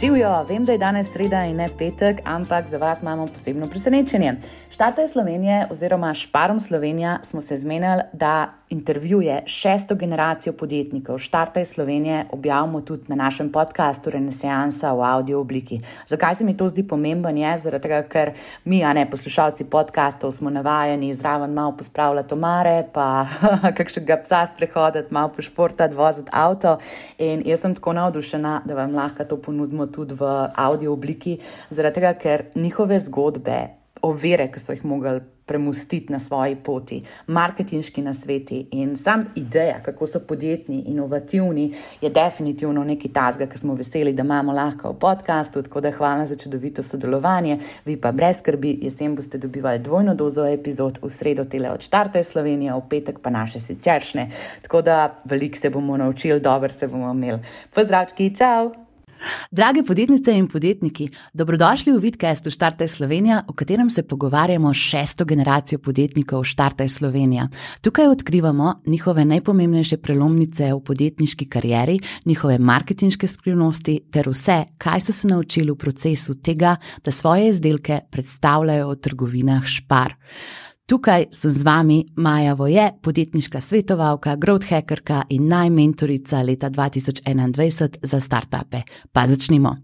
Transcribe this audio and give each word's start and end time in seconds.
Živijo, 0.00 0.44
vem, 0.48 0.64
da 0.64 0.72
je 0.72 0.78
danes 0.78 1.12
sreda 1.12 1.44
in 1.48 1.56
ne 1.56 1.68
petek, 1.78 2.18
ampak 2.24 2.66
za 2.68 2.76
vas 2.78 2.98
imamo 3.02 3.26
posebno 3.26 3.66
presenečenje. 3.68 4.34
Štarte 4.70 5.08
Slovenije 5.08 5.66
oziroma 5.70 6.14
Šparom 6.14 6.60
Slovenija 6.60 7.18
smo 7.22 7.40
se 7.40 7.56
zmenili, 7.56 8.02
da 8.12 8.52
intervjuje 8.68 9.42
šesto 9.46 9.94
generacijo 9.94 10.52
podjetnikov. 10.52 11.18
Štarte 11.18 11.64
Slovenije 11.64 12.24
objavimo 12.32 12.80
tudi 12.80 13.04
na 13.08 13.16
našem 13.16 13.52
podkastu 13.52 14.10
Renesansa 14.10 14.92
v 14.92 15.02
audio 15.02 15.40
obliki. 15.40 15.80
Zakaj 16.06 16.34
se 16.34 16.44
mi 16.44 16.56
to 16.56 16.68
zdi 16.68 16.82
pomemben? 16.82 17.36
Je 17.38 17.58
zaradi 17.58 17.82
tega, 17.82 18.02
ker 18.02 18.32
mi, 18.64 18.84
a 18.84 18.92
ne 18.92 19.10
poslušalci 19.10 19.64
podkastov, 19.70 20.30
smo 20.30 20.50
navajeni 20.50 21.14
zraven 21.14 21.52
malo 21.52 21.76
pospravljati 21.76 22.34
omare, 22.34 22.88
pa 22.92 23.26
kakšnega 23.78 24.16
psa 24.22 24.46
sprehoditi, 24.54 25.14
malo 25.14 25.28
pošportati, 25.28 25.94
voziti 25.94 26.30
avto. 26.32 26.78
In 27.18 27.42
jaz 27.46 27.60
sem 27.60 27.74
tako 27.74 27.92
navdušena, 27.92 28.62
da 28.64 28.74
vam 28.74 28.94
lahko 28.94 29.24
to 29.24 29.36
ponudimo 29.42 29.86
tudi 29.86 30.14
v 30.14 30.50
audio 30.54 30.92
obliki, 30.92 31.38
zaradi 31.70 32.00
tega, 32.00 32.14
ker 32.14 32.44
njihove 32.54 32.98
zgodbe, 33.00 33.62
ovire, 34.02 34.50
ki 34.52 34.60
so 34.60 34.74
jih 34.74 34.84
mogli 34.84 35.20
premustiti 35.46 36.12
na 36.12 36.18
svoji 36.18 36.56
poti, 36.56 37.02
marketinški 37.26 38.02
nasveti 38.02 38.66
in 38.70 38.96
sam 38.96 39.24
ideja, 39.34 39.82
kako 39.82 40.06
so 40.06 40.20
podjetni, 40.20 40.82
inovativni, 40.86 41.74
je 42.00 42.10
definitivno 42.10 42.84
nekaj 42.84 43.12
tazga, 43.12 43.46
ki 43.46 43.58
smo 43.58 43.74
veseli, 43.74 44.12
da 44.12 44.22
imamo 44.22 44.52
lahko 44.52 44.90
v 44.90 44.98
podkastu. 44.98 45.62
Tako 45.62 45.80
da 45.80 45.90
hvala 45.90 46.26
za 46.26 46.34
čudovito 46.34 46.82
sodelovanje. 46.82 47.58
Vi 47.84 47.96
pa 48.00 48.12
brez 48.12 48.38
skrbi, 48.38 48.78
jesen 48.82 49.16
boste 49.16 49.38
dobivali 49.38 49.78
dvojno 49.78 50.14
dozo 50.14 50.46
epizod, 50.46 50.98
v 51.02 51.10
sredo 51.10 51.44
tele 51.44 51.70
od 51.70 51.82
Štarte 51.82 52.24
Slovenije, 52.24 52.74
v 52.74 52.88
petek 52.90 53.18
pa 53.22 53.30
naše 53.30 53.60
siceršne. 53.60 54.30
Tako 54.62 54.82
da 54.82 55.18
veliko 55.24 55.58
se 55.58 55.70
bomo 55.70 55.96
naučili, 55.96 56.40
dobro 56.40 56.72
se 56.72 56.88
bomo 56.88 57.12
imeli. 57.12 57.38
Pozdravčki, 57.74 58.34
čau! 58.36 58.85
Drage 59.50 59.82
podjetnice 59.86 60.32
in 60.32 60.48
podjetniki, 60.48 61.08
dobrodošli 61.34 61.92
v 61.92 62.00
Vidcastu 62.00 62.50
Štartaj 62.50 62.88
Slovenija, 62.88 63.42
v 63.48 63.54
katerem 63.54 63.90
se 63.90 64.02
pogovarjamo 64.02 64.74
s 64.74 64.76
šesto 64.76 65.24
generacijo 65.24 65.78
podjetnikov 65.78 66.44
Štartaj 66.44 66.88
Slovenija. 66.88 67.48
Tukaj 67.80 68.06
odkrivamo 68.06 68.82
njihove 68.86 69.24
najpomembnejše 69.24 69.96
prelomnice 69.96 70.72
v 70.74 70.80
podjetniški 70.80 71.48
karieri, 71.48 71.98
njihove 72.24 72.58
marketinške 72.58 73.28
skrivnosti 73.28 74.00
ter 74.10 74.28
vse, 74.28 74.64
kaj 74.78 75.00
so 75.00 75.12
se 75.12 75.28
naučili 75.28 75.70
v 75.70 75.76
procesu 75.76 76.34
tega, 76.34 76.76
da 77.04 77.12
svoje 77.12 77.50
izdelke 77.50 78.00
predstavljajo 78.10 78.90
v 78.90 78.96
trgovinah 78.96 79.66
Špar. 79.66 80.14
Tukaj 80.86 81.24
sem 81.34 81.50
z 81.50 81.66
vami 81.66 82.04
Maja 82.14 82.54
Voje, 82.54 82.92
podjetniška 83.02 83.58
svetovalka, 83.60 84.36
growth 84.38 84.70
hackerka 84.70 85.24
in 85.34 85.48
najmentorica 85.50 86.42
leta 86.46 86.70
2021 86.70 88.06
za 88.06 88.20
startupe. 88.20 88.84
Pa 89.10 89.26
začnimo. 89.26 89.74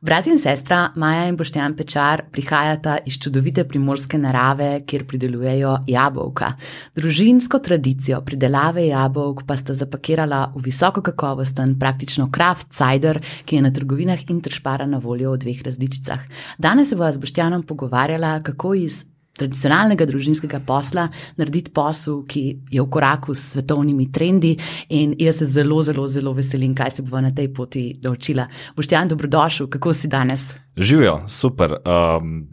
Brat 0.00 0.28
in 0.30 0.38
sestra 0.38 0.92
Maja 0.94 1.24
in 1.26 1.34
Boštjan 1.36 1.74
Pečar 1.74 2.22
prihajata 2.30 3.00
iz 3.10 3.16
čudovite 3.18 3.64
primorske 3.66 4.18
narave, 4.18 4.84
kjer 4.86 5.02
pridelujejo 5.02 5.72
jabolka. 5.90 6.52
Družinsko 6.94 7.58
tradicijo 7.58 8.20
pridelave 8.22 8.86
jabolk 8.86 9.42
pa 9.48 9.56
sta 9.58 9.74
zapakirala 9.74 10.52
v 10.54 10.62
visoko 10.68 11.02
kakovosten, 11.02 11.74
praktično 11.74 12.28
kraft 12.30 12.70
cider, 12.70 13.18
ki 13.44 13.58
je 13.58 13.66
na 13.66 13.74
trgovinah 13.74 14.30
Interšpara 14.30 14.86
na 14.86 15.02
voljo 15.02 15.34
v 15.34 15.42
dveh 15.42 15.66
različicah. 15.66 16.22
Danes 16.58 16.94
se 16.94 16.94
bova 16.94 17.10
z 17.12 17.18
Boštjanom 17.18 17.66
pogovarjala, 17.66 18.38
kako 18.46 18.74
iz 18.78 19.02
tradicionalnega 19.38 20.06
družinskega 20.08 20.60
posla, 20.66 21.06
narediti 21.36 21.72
posel, 21.74 22.22
ki 22.28 22.44
je 22.72 22.82
v 22.82 22.88
koraku 22.90 23.34
s 23.34 23.52
svetovnimi 23.54 24.10
trendi. 24.12 24.56
In 24.88 25.14
jaz 25.18 25.42
se 25.42 25.46
zelo, 25.46 25.82
zelo, 25.82 26.06
zelo 26.08 26.32
veselim, 26.36 26.74
kaj 26.74 26.98
se 26.98 27.06
bomo 27.06 27.24
na 27.26 27.32
tej 27.34 27.52
poti 27.54 27.86
naučila. 28.02 28.46
Boštjan, 28.76 29.08
dobrodošel, 29.08 29.70
kako 29.72 29.94
si 29.94 30.08
danes? 30.08 30.54
Živijo, 30.76 31.22
super, 31.28 31.78
um, 31.84 32.46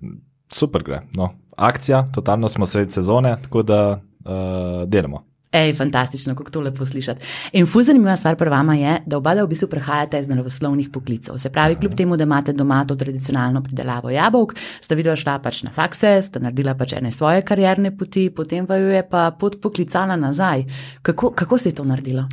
super 0.52 0.84
gre. 0.84 1.02
No. 1.16 1.34
Akcija, 1.58 2.08
totalno 2.14 2.50
smo 2.50 2.66
sredi 2.66 2.92
sezone, 2.92 3.38
tako 3.44 3.62
da 3.64 3.82
uh, 4.26 4.90
delamo. 4.90 5.33
Ej, 5.54 5.74
fantastično, 5.78 6.36
kako 6.36 6.52
to 6.52 6.62
lepo 6.62 6.86
slišati. 6.86 7.26
In 7.54 7.66
fu 7.66 7.84
zanimiva 7.84 8.16
stvar 8.18 8.36
pri 8.36 8.50
vama 8.50 8.74
je, 8.74 8.96
da 9.06 9.18
oba 9.18 9.34
v 9.34 9.48
bistvu 9.48 9.68
prehajate 9.70 10.20
iz 10.20 10.28
naravoslovnih 10.28 10.90
poklicov. 10.90 11.38
Se 11.38 11.50
pravi, 11.50 11.76
kljub 11.76 11.94
temu, 11.98 12.18
da 12.18 12.24
imate 12.24 12.54
doma 12.54 12.84
to 12.86 12.96
tradicionalno 12.96 13.62
pridelavo 13.64 14.10
jabolk, 14.10 14.56
sta 14.82 14.96
videla 14.96 15.16
šla 15.16 15.38
pač 15.40 15.64
na 15.64 15.72
fakse, 15.72 16.16
sta 16.26 16.40
naredila 16.40 16.74
pač 16.74 16.96
ene 16.98 17.12
svoje 17.12 17.42
karierne 17.46 17.94
poti, 17.98 18.30
potem 18.30 18.66
pa 18.68 18.80
jo 18.82 18.90
je 18.90 19.04
pa 19.10 19.30
pot 19.40 19.62
poklicala 19.62 20.16
nazaj. 20.16 20.66
Kako, 21.02 21.32
kako 21.32 21.58
se 21.58 21.70
je 21.70 21.76
to 21.76 21.84
naredilo? 21.84 22.26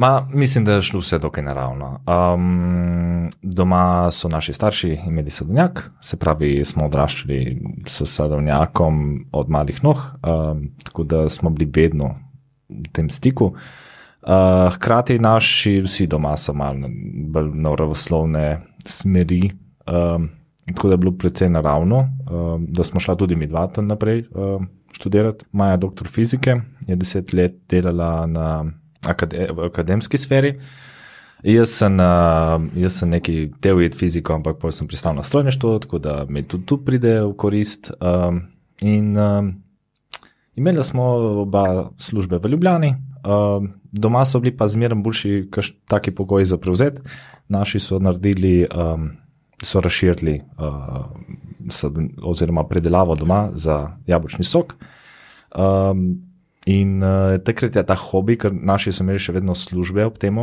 Ma, 0.00 0.26
mislim, 0.32 0.64
da 0.64 0.72
je 0.72 0.82
šlo 0.82 1.00
vse 1.00 1.18
dokaj 1.18 1.44
naravno. 1.44 2.00
Um, 2.08 3.30
doma 3.42 4.10
so 4.10 4.28
naši 4.28 4.52
starši 4.52 4.98
imeli 5.06 5.30
sadovnjak, 5.30 5.90
se 6.00 6.16
pravi, 6.16 6.64
smo 6.64 6.86
odraščali 6.86 7.62
s 7.86 8.02
sadovnjakom 8.08 9.26
od 9.32 9.50
malih 9.50 9.84
nog, 9.84 9.96
um, 9.96 10.70
tako 10.84 11.04
da 11.04 11.28
smo 11.28 11.50
bili 11.50 11.70
vedno 11.74 12.14
v 12.68 12.88
tem 12.92 13.10
stiku. 13.10 13.44
Uh, 13.44 14.72
hkrati 14.74 15.18
naši 15.18 15.82
vsi 15.84 16.06
doma 16.06 16.32
so 16.36 16.56
malo 16.56 16.88
bolj 17.28 17.52
naravoslovne 17.54 18.60
smeri, 18.86 19.52
um, 19.84 20.30
tako 20.66 20.88
da 20.88 20.94
je 20.94 20.98
bilo 20.98 21.12
precej 21.12 21.50
naravno, 21.50 21.98
um, 22.30 22.66
da 22.68 22.84
smo 22.84 23.00
šla 23.00 23.14
tudi 23.14 23.36
mi 23.36 23.46
dva 23.46 23.66
tam 23.66 23.86
naprej 23.86 24.24
um, 24.30 24.68
študirati. 24.92 25.44
Maja, 25.52 25.76
doktor 25.76 26.08
fizike, 26.08 26.60
je 26.86 26.96
deset 26.96 27.32
let 27.32 27.60
delala 27.68 28.26
na 28.26 28.64
akade, 29.06 29.48
v 29.52 29.66
akademski 29.70 30.18
sferi. 30.18 30.54
Jaz 31.42 31.72
sem, 31.72 31.94
uh, 31.96 32.60
jaz 32.76 32.98
sem 33.00 33.08
neki 33.08 33.50
teorijski 33.64 33.98
fizik, 33.98 34.30
ampak 34.30 34.58
pa 34.60 34.72
sem 34.72 34.88
pristal 34.88 35.14
na 35.16 35.22
strojništvo, 35.24 35.78
tako 35.78 35.98
da 35.98 36.24
mi 36.28 36.42
tudi 36.42 36.66
tu 36.66 36.76
pride 36.84 37.20
v 37.22 37.32
korist. 37.36 37.90
Um, 38.00 38.42
in 38.80 39.16
um, 39.16 39.54
imeli 40.56 40.84
smo 40.84 41.04
oba 41.46 41.90
službe 41.98 42.38
v 42.38 42.52
Ljubljani, 42.52 42.94
um, 43.24 43.72
doma 43.92 44.24
so 44.24 44.40
bili 44.40 44.56
pa 44.56 44.68
zmeraj 44.68 45.00
boljši, 45.00 45.48
kaš 45.50 45.72
taki 45.88 46.10
pogoji 46.10 46.44
za 46.44 46.58
prevzet. 46.58 47.00
Naši 47.48 47.78
so 47.78 47.98
naredili, 47.98 48.66
um, 48.68 49.10
so 49.62 49.80
razširili, 49.80 50.42
uh, 50.58 51.06
oziroma 52.22 52.68
predelavo 52.68 53.14
doma 53.14 53.48
za 53.54 53.96
jabolčni 54.06 54.44
sok. 54.44 54.74
Um, 55.56 56.29
In 56.68 56.98
uh, 57.00 57.38
takrat 57.40 57.76
je 57.76 57.82
ta 57.88 57.96
hobi, 57.96 58.36
ker 58.36 58.52
naši 58.52 58.92
so 58.92 59.04
imeli 59.04 59.22
še 59.22 59.32
vedno 59.32 59.54
službe 59.56 60.04
ob 60.04 60.18
tem, 60.20 60.36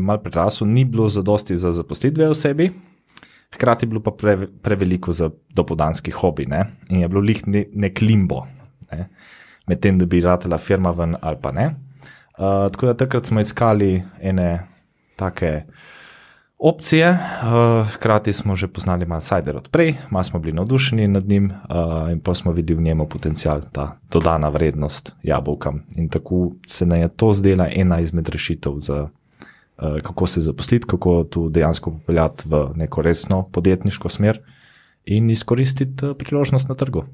malo 0.00 0.22
prerasel, 0.24 0.64
ni 0.70 0.86
bilo 0.88 1.10
zadosti 1.12 1.58
za 1.60 1.74
zaposlitve 1.76 2.30
osebi, 2.32 2.70
hkrati 3.54 3.84
je 3.84 3.90
bilo 3.90 4.00
pa 4.00 4.10
pre, 4.10 4.36
preveliko 4.62 5.12
za 5.12 5.30
dopodanski 5.54 6.10
hobi. 6.10 6.46
Ne? 6.46 6.64
In 6.88 7.00
je 7.00 7.08
bilo 7.08 7.20
lih 7.20 7.42
ne, 7.46 7.66
nek 7.74 8.00
limbo, 8.00 8.46
ne? 8.92 9.08
med 9.68 9.80
tem, 9.84 9.98
da 10.00 10.06
bi 10.08 10.20
ratela 10.24 10.58
firma 10.58 10.94
ven 10.96 11.16
ali 11.20 11.36
pa 11.42 11.52
ne. 11.52 11.68
Uh, 12.38 12.68
tako 12.72 12.86
da 12.86 12.94
takrat 12.94 13.26
smo 13.26 13.40
iskali 13.40 14.02
ene 14.20 14.48
take 15.18 15.64
opcije, 16.58 17.10
uh, 17.10 17.90
hkrati 17.90 18.32
smo 18.32 18.56
že 18.56 18.68
poznali 18.68 19.06
malo 19.06 19.20
Sajder 19.20 19.56
odprej, 19.56 19.94
malo 20.10 20.24
smo 20.24 20.40
bili 20.40 20.52
navdušeni 20.52 21.08
nad 21.08 21.28
njim 21.28 21.44
uh, 21.44 22.12
in 22.12 22.20
pa 22.20 22.34
smo 22.34 22.52
videli 22.52 22.78
v 22.78 22.82
njemu 22.82 23.08
potencial, 23.08 23.62
ta 23.72 23.98
dodana 24.10 24.48
vrednost 24.48 25.12
jabolkam. 25.22 25.84
In 25.96 26.08
tako 26.08 26.52
se 26.66 26.86
nam 26.86 27.00
je 27.00 27.08
to 27.08 27.32
zdela 27.32 27.68
ena 27.70 28.00
izmed 28.00 28.28
rešitev 28.28 28.72
za. 28.80 29.08
Uh, 29.78 30.00
kako 30.02 30.26
se 30.26 30.40
zaposliti, 30.40 30.86
kako 30.86 31.24
to 31.24 31.48
dejansko 31.48 31.90
popeljati 31.90 32.48
v 32.48 32.70
neko 32.74 33.02
resno 33.02 33.48
podjetniško 33.52 34.08
smer 34.08 34.40
in 35.04 35.30
izkoristiti 35.30 36.06
priložnost 36.18 36.68
na 36.68 36.74
trgu. 36.74 37.04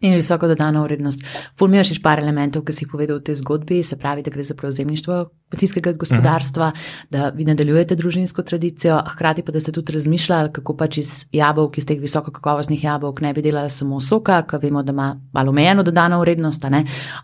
In 0.00 0.14
visoko 0.14 0.48
dodano 0.48 0.84
vrednost. 0.84 1.24
Fulmijo 1.58 1.84
še 1.84 1.98
par 2.02 2.18
elementov, 2.18 2.62
ki 2.62 2.72
si 2.72 2.84
jih 2.84 2.90
povedal 2.90 3.18
v 3.18 3.26
tej 3.26 3.36
zgodbi, 3.42 3.82
se 3.82 3.98
pravi, 3.98 4.22
da 4.22 4.30
gre 4.30 4.44
za 4.44 4.54
prevzemništvo 4.54 5.18
kmetijskega 5.52 5.92
gospodarstva, 5.92 6.66
uh 6.66 6.72
-huh. 6.72 7.06
da 7.10 7.28
vi 7.28 7.44
nadaljujete 7.44 7.96
družinsko 7.96 8.42
tradicijo, 8.42 9.02
hkrati 9.06 9.42
pa 9.42 9.52
da 9.52 9.60
ste 9.60 9.72
tudi 9.72 9.92
razmišljali, 9.92 10.52
kako 10.52 10.76
pač 10.76 10.98
iz 10.98 11.26
jabolk, 11.32 11.78
iz 11.78 11.86
teh 11.86 12.00
visoko 12.00 12.30
kakovostnih 12.30 12.84
jabolk, 12.84 13.20
ne 13.20 13.32
bi 13.32 13.42
delali 13.42 13.70
samo 13.70 14.00
soka, 14.00 14.42
ki 14.42 14.56
vemo, 14.62 14.82
da 14.82 14.92
ima 14.92 15.20
malo 15.32 15.50
omejeno 15.50 15.82
dodano 15.82 16.20
vrednost, 16.20 16.64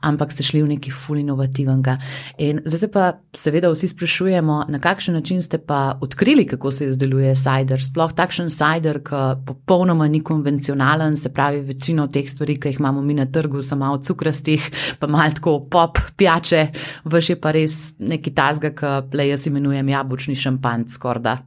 ampak 0.00 0.32
ste 0.32 0.42
šli 0.42 0.62
v 0.62 0.68
neki 0.68 0.90
ful 0.90 1.18
inovativnega. 1.18 1.96
In 2.38 2.60
zdaj 2.64 2.78
se 2.78 2.88
pa 2.88 3.12
seveda 3.32 3.70
vsi 3.70 3.88
sprašujemo, 3.88 4.64
na 4.68 4.78
kakšen 4.78 5.14
način 5.14 5.42
ste 5.42 5.58
pa 5.58 5.98
odkrili, 6.00 6.46
kako 6.46 6.72
se 6.72 6.88
izdeluje 6.88 7.34
cider, 7.34 7.82
sploh 7.82 8.12
takšen 8.12 8.50
cider, 8.50 9.00
ki 9.04 9.22
popolnoma 9.46 10.08
ni 10.08 10.20
konvencionalen, 10.20 11.16
se 11.16 11.32
pravi, 11.32 11.60
večino 11.60 12.06
teh 12.06 12.28
stvari, 12.30 12.56
ki 12.60 12.68
jih 12.68 12.80
imamo 12.80 13.02
mi 13.02 13.14
na 13.14 13.26
trgu, 13.26 13.62
so 13.62 13.76
malo 13.76 13.98
cukrastih, 13.98 14.70
pa 14.98 15.06
malo 15.06 15.30
tako 15.34 15.60
pop 15.70 15.98
pijače, 16.16 16.66
vaš 17.04 17.30
je 17.30 17.40
pa 17.40 17.52
res 17.52 17.78
nekaj 17.98 18.17
nekaj 18.18 18.34
tasga, 18.34 18.74
ki 18.76 19.16
le 19.16 19.30
jaz 19.30 19.46
imenujem 19.48 19.94
jabolčni 19.94 20.36
šampanc, 20.36 20.92
skorda. 20.92 21.38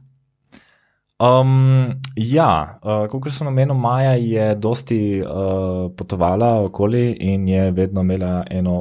Um, 1.22 1.92
ja, 2.18 2.80
uh, 2.82 3.04
kot 3.06 3.30
sem 3.30 3.46
omenil, 3.46 3.76
Maja 3.78 4.16
je 4.18 4.48
dosti 4.58 4.98
uh, 5.22 5.86
potovala 5.94 6.56
okoli 6.66 7.12
in 7.28 7.46
je 7.48 7.68
vedno 7.70 8.02
imela 8.02 8.40
eno 8.50 8.80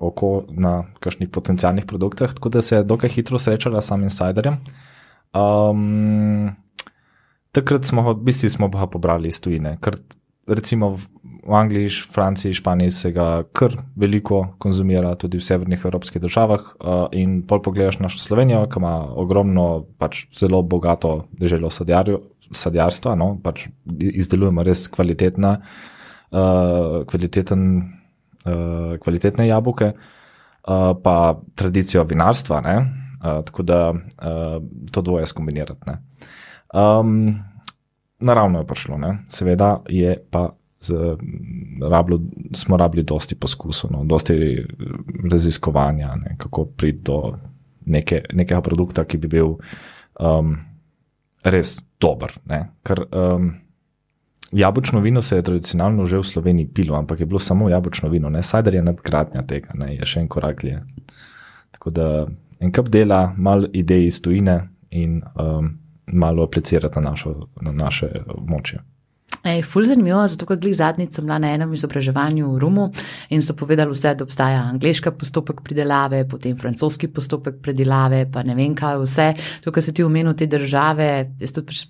oko 0.00 0.44
na 0.48 0.84
kakšnih 1.02 1.28
potencijalnih 1.28 1.84
produktih, 1.90 2.30
tako 2.36 2.48
da 2.48 2.62
se 2.62 2.76
je 2.76 2.86
dokaj 2.86 3.10
hitro 3.10 3.38
srečala 3.38 3.80
s 3.80 3.90
samim 3.90 4.06
insiderjem. 4.06 4.60
Um, 5.34 6.54
takrat 7.52 7.84
smo, 7.84 8.06
v 8.12 8.14
bistvu 8.22 8.48
smo 8.54 8.70
pa 8.70 8.86
pobrali 8.86 9.28
iz 9.28 9.40
tujine, 9.42 9.76
ker 9.82 9.98
recimo 10.50 10.94
v, 10.96 11.06
Angliji, 11.54 11.88
Franciji, 12.12 12.54
Španiji 12.54 12.90
se 12.90 13.10
ga 13.12 13.42
kar 13.52 13.74
veliko 13.96 14.42
konzumira, 14.58 15.14
tudi 15.18 15.38
v 15.38 15.44
severnih 15.44 15.84
evropskih 15.84 16.22
državah. 16.22 16.60
Uh, 16.60 17.06
in 17.16 17.40
pol 17.46 17.62
pogledaš 17.62 17.98
našo 18.02 18.20
Slovenijo, 18.22 18.66
ki 18.70 18.78
ima 18.82 18.94
ogromno, 19.18 19.86
pač 19.98 20.26
zelo 20.36 20.62
bogato 20.62 21.24
deželo 21.32 21.70
sadjarju. 21.70 22.20
Sadjarstva, 22.50 23.14
no, 23.14 23.36
pač 23.38 23.68
izdelujemo 23.86 24.64
res 24.66 24.88
kvalitetna, 24.90 25.52
uh, 26.34 26.96
kvaliteten, 27.06 27.68
uh, 28.42 28.96
kvalitetne 29.02 29.46
jabolke, 29.46 29.92
uh, 29.94 30.90
pa 30.98 31.14
tradicijo 31.54 32.02
vinarstva, 32.10 32.58
ne, 32.66 32.74
uh, 33.20 33.44
tako 33.46 33.62
da 33.62 33.78
uh, 33.94 34.58
to 34.90 35.02
dvoje 35.06 35.30
skombinirati. 35.30 35.94
Um, 36.74 37.38
naravno 38.20 38.58
je 38.58 38.66
prišlo, 38.66 38.98
ne. 38.98 39.18
seveda 39.28 39.80
je 39.88 40.16
pa 40.30 40.50
z, 40.80 41.16
rablo, 41.90 42.20
smo 42.54 42.76
rabili 42.76 43.04
dosti 43.04 43.34
poskusov, 43.34 43.92
no, 43.92 44.04
dosti 44.04 44.66
raziskovanja, 45.32 46.14
ne, 46.16 46.36
kako 46.38 46.64
priti 46.64 47.02
do 47.04 47.34
neke, 47.86 48.24
nekega 48.32 48.60
produkta, 48.60 49.04
ki 49.04 49.18
bi 49.18 49.28
bil 49.28 49.56
um, 50.20 50.54
res 51.44 51.80
dober. 52.00 52.32
Ne. 52.48 52.62
Ker 52.86 53.02
um, 53.12 53.52
jabolčno 54.52 55.00
vino 55.00 55.22
se 55.22 55.36
je 55.36 55.42
tradicionalno 55.42 56.06
že 56.06 56.18
v 56.18 56.26
Sloveniji 56.26 56.72
pilo, 56.74 56.96
ampak 56.96 57.20
je 57.20 57.26
bilo 57.26 57.38
samo 57.38 57.68
jabolčno 57.68 58.08
vino, 58.08 58.30
ne 58.30 58.42
sajder 58.42 58.74
je 58.74 58.82
nadgradnja 58.82 59.42
tega, 59.42 59.74
ne, 59.74 59.94
je 59.96 60.06
še 60.06 60.24
en 60.24 60.28
korak 60.28 60.64
dlje. 60.64 60.80
Tako 61.76 61.90
da 61.90 62.06
en 62.60 62.72
kup 62.72 62.88
dela, 62.88 63.34
malo 63.36 63.68
idej 63.72 64.06
iz 64.06 64.20
tujine 64.22 64.68
in 64.90 65.20
um, 65.36 65.76
malo 66.12 66.42
aplicirati 66.44 67.00
na, 67.00 67.10
našo, 67.10 67.34
na 67.60 67.72
naše 67.72 68.08
območje. 68.28 68.80
Ej, 69.44 69.62
ful 69.64 69.86
zanimivo, 69.88 70.20
zato 70.28 70.44
ker 70.44 70.58
glih 70.60 70.74
zadnjič 70.76 71.14
sem 71.16 71.24
bila 71.24 71.38
na 71.40 71.54
enem 71.54 71.72
izobraževanju 71.72 72.50
v 72.50 72.58
Rumu 72.60 72.90
in 73.32 73.40
so 73.42 73.54
povedali 73.56 73.94
vse, 73.94 74.12
da 74.18 74.26
obstaja 74.26 74.66
angliški 74.68 75.14
postopek 75.16 75.62
pridelave, 75.64 76.26
potem 76.28 76.58
francoski 76.60 77.08
postopek 77.08 77.62
pridelave, 77.64 78.26
pa 78.32 78.42
ne 78.44 78.56
vem 78.58 78.74
kaj 78.76 79.00
vse. 79.00 79.28
To, 79.64 79.72
kar 79.72 79.86
se 79.86 79.94
ti 79.96 80.04
omenil 80.04 80.36
te 80.36 80.50
države, 80.50 81.08
jaz 81.40 81.56
tudi 81.56 81.72
pač 81.72 81.84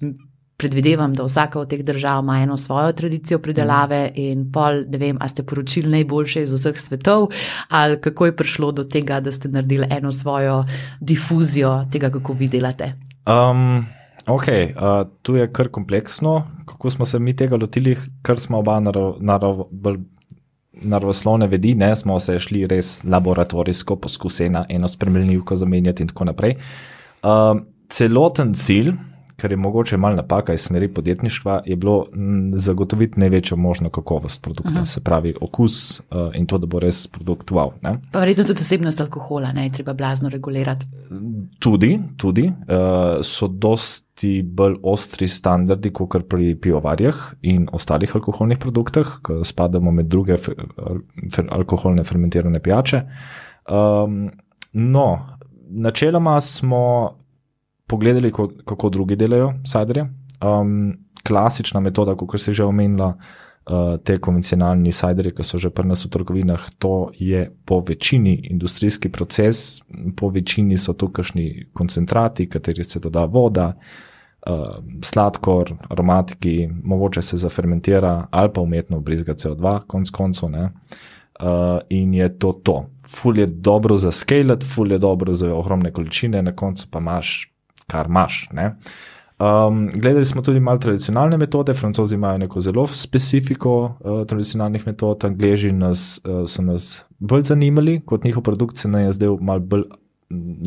predvidevam, 0.61 1.15
da 1.17 1.25
vsaka 1.25 1.59
od 1.61 1.71
teh 1.73 1.83
držav 1.83 2.23
ima 2.23 2.39
eno 2.45 2.57
svojo 2.61 2.93
tradicijo 2.93 3.39
pridelave 3.43 4.03
mm. 4.07 4.21
in 4.21 4.51
pol, 4.53 4.85
ne 4.87 4.99
vem, 5.01 5.19
a 5.21 5.29
ste 5.29 5.43
poročili 5.43 5.89
najboljše 5.91 6.43
iz 6.45 6.53
vseh 6.53 6.77
svetov 6.81 7.31
ali 7.69 8.01
kako 8.01 8.27
je 8.27 8.37
prišlo 8.37 8.73
do 8.73 8.85
tega, 8.85 9.21
da 9.21 9.33
ste 9.33 9.49
naredili 9.49 9.89
eno 9.91 10.13
svojo 10.13 10.65
difuzijo 11.01 11.87
tega, 11.93 12.11
kako 12.11 12.33
vi 12.33 12.49
delate. 12.49 12.93
Um. 13.27 14.00
Ok, 14.31 14.47
uh, 14.47 15.09
tu 15.23 15.35
je 15.37 15.49
kar 15.53 15.69
kompleksno, 15.69 16.47
kako 16.67 16.91
smo 16.91 17.07
se 17.07 17.19
mi 17.19 17.37
tega 17.37 17.57
lotili, 17.57 17.97
ker 18.23 18.39
smo 18.39 18.59
oba 18.59 18.79
naravoslovne 20.83 21.49
vedi, 21.51 21.75
ne 21.75 21.97
smo 21.97 22.21
se 22.21 22.39
šli 22.39 22.67
res 22.71 23.01
laboratorijsko 23.05 23.97
poskusiti 23.97 24.49
na 24.51 24.65
eno 24.69 24.89
spremljivko 24.89 25.57
zamenjati 25.57 26.03
in 26.03 26.09
tako 26.09 26.25
naprej. 26.31 26.57
Uh, 27.23 27.59
celoten 27.91 28.55
cilj 28.55 28.93
kar 29.41 29.51
je 29.51 29.57
mogoče 29.57 29.97
malo 29.97 30.17
napaka 30.17 30.53
iz 30.53 30.61
smeri 30.61 30.89
podjetništva, 30.89 31.63
je 31.67 31.77
bilo 31.77 32.07
zagotoviti 32.55 33.21
največjo 33.21 33.57
možno 33.57 33.91
kakovost 33.91 34.43
produkta, 34.43 34.73
Aha. 34.77 34.87
se 34.87 35.01
pravi 35.01 35.35
okus 35.41 36.01
uh, 36.01 36.05
in 36.35 36.47
to, 36.47 36.59
da 36.59 36.67
bo 36.67 36.81
res 36.81 37.07
produkt 37.07 37.51
wow. 37.51 37.73
Ne? 37.83 37.97
Pa 38.13 38.21
verjetno 38.21 38.45
tudi 38.45 38.61
osebnost 38.61 39.01
alkohola, 39.01 39.53
ne 39.53 39.65
je 39.65 39.73
treba 39.73 39.95
blazno 39.95 40.29
regulirati. 40.29 40.87
Tudi, 41.59 41.99
tudi 42.17 42.47
uh, 42.47 43.21
so 43.23 43.49
dosti 43.49 44.43
bolj 44.43 44.77
ostri 44.83 45.29
standardi, 45.29 45.93
kot 45.93 46.29
pri 46.29 46.55
pivovarjah 46.61 47.17
in 47.43 47.69
ostalih 47.73 48.15
alkoholnih 48.15 48.59
produktih, 48.59 49.17
ki 49.27 49.41
spadamo 49.45 49.91
med 49.91 50.07
druge 50.07 50.37
fer, 50.37 50.55
alkoholne 51.49 52.05
fermentirane 52.05 52.61
pijače. 52.61 53.03
Um, 53.71 54.31
no, 54.73 55.07
načeloma 55.71 56.41
smo 56.41 57.17
pogledali, 57.91 58.33
kako 58.65 58.89
drugi 58.89 59.17
delajo 59.17 59.53
sajderje. 59.67 60.07
Um, 60.41 60.97
klasična 61.27 61.81
metoda, 61.81 62.15
kot 62.15 62.49
je 62.49 62.55
že 62.55 62.65
omenila, 62.65 63.15
uh, 63.17 63.97
te 64.05 64.19
konvencionalni 64.19 64.93
sajderje, 64.93 65.35
ki 65.35 65.45
so 65.45 65.59
že 65.59 65.71
pri 65.71 65.89
nas 65.89 66.05
v 66.07 66.11
trgovinah, 66.11 66.69
to 66.79 67.11
je 67.19 67.51
po 67.65 67.81
večini 67.81 68.35
industrijski 68.51 69.09
proces, 69.09 69.81
po 70.17 70.29
večini 70.29 70.79
so 70.79 70.93
tukajšnji 70.93 71.71
koncentrati, 71.73 72.49
kateri 72.49 72.85
se 72.85 73.01
doda 73.01 73.25
voda. 73.25 73.75
Uh, 74.49 74.79
sladkor, 75.05 75.75
aromatiki, 75.91 76.69
mogoče 76.85 77.23
se 77.23 77.37
zafermentira 77.37 78.27
ali 78.31 78.49
pa 78.55 78.61
umetno 78.61 79.01
brizga 79.01 79.35
CO2, 79.35 79.81
konc 79.87 80.11
koncev. 80.11 80.49
Uh, 80.49 81.79
in 81.89 82.15
je 82.15 82.39
to 82.39 82.53
to. 82.53 82.87
Ful 83.09 83.39
je 83.39 83.47
dobro 83.47 83.99
za 83.99 84.13
scale, 84.13 84.57
ful 84.75 84.93
je 84.93 84.99
dobro 84.99 85.35
za 85.35 85.55
ogromne 85.55 85.93
količine, 85.93 86.43
na 86.43 86.57
koncu 86.57 86.87
pa 86.91 86.99
imaš 86.99 87.50
kar 87.91 88.09
imaš. 88.09 88.49
Um, 89.41 89.89
gledali 89.95 90.25
smo 90.25 90.43
tudi 90.43 90.61
malo 90.61 90.79
tradicionalne 90.79 91.37
metode, 91.41 91.75
francozi 91.75 92.15
imajo 92.15 92.39
neko 92.39 92.61
zelo 92.61 92.87
specifiko 92.87 93.73
uh, 93.85 94.27
tradicionalnih 94.27 94.87
metod, 94.87 95.25
angliži 95.25 95.73
nas, 95.73 96.21
uh, 96.25 96.43
so 96.47 96.63
nas 96.63 97.05
bolj 97.19 97.43
zanimali, 97.49 98.01
kot 98.07 98.25
njihov 98.25 98.43
produkt 98.43 98.77
se 98.77 98.89
nam 98.89 99.01
je 99.03 99.13
zdel 99.13 99.39
malo 99.41 99.61
bolj 99.61 99.85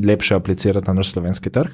lepše 0.05 0.35
aplicirati 0.35 0.87
na 0.87 0.93
naš 0.93 1.11
slovenski 1.11 1.49
trg. 1.49 1.71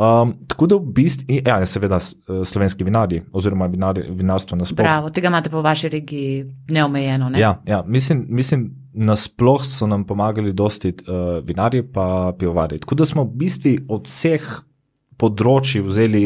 Um, 0.00 0.32
tako 0.48 0.66
da 0.66 0.76
v 0.80 0.92
bistvu, 0.96 1.40
ja, 1.44 1.58
seveda, 1.68 1.98
uh, 2.00 2.40
slovenski 2.48 2.84
vinari, 2.84 3.18
oziroma 3.36 3.66
vinari, 3.68 4.06
vinarstvo 4.08 4.56
nasplošno. 4.56 4.84
Prav, 4.84 5.10
tega 5.12 5.28
imate 5.28 5.50
po 5.52 5.60
vaši 5.60 5.90
regiji 5.92 6.46
neomejeno. 6.72 7.28
Ne? 7.28 7.40
Ja, 7.40 7.58
ja, 7.66 7.82
mislim, 7.86 8.24
mislim 8.28 8.70
nasplošno 8.92 9.68
so 9.68 9.86
nam 9.86 10.06
pomagali 10.06 10.52
dosti 10.56 10.88
uh, 10.88 11.44
vinarji, 11.44 11.82
pa 11.92 12.32
pivovari. 12.38 12.78
Tako 12.80 12.94
da 12.94 13.04
smo 13.04 13.26
v 13.28 13.42
bistvu 13.44 13.76
od 13.92 14.08
vseh 14.08 14.48
področji 15.20 15.84
vzeli 15.84 16.24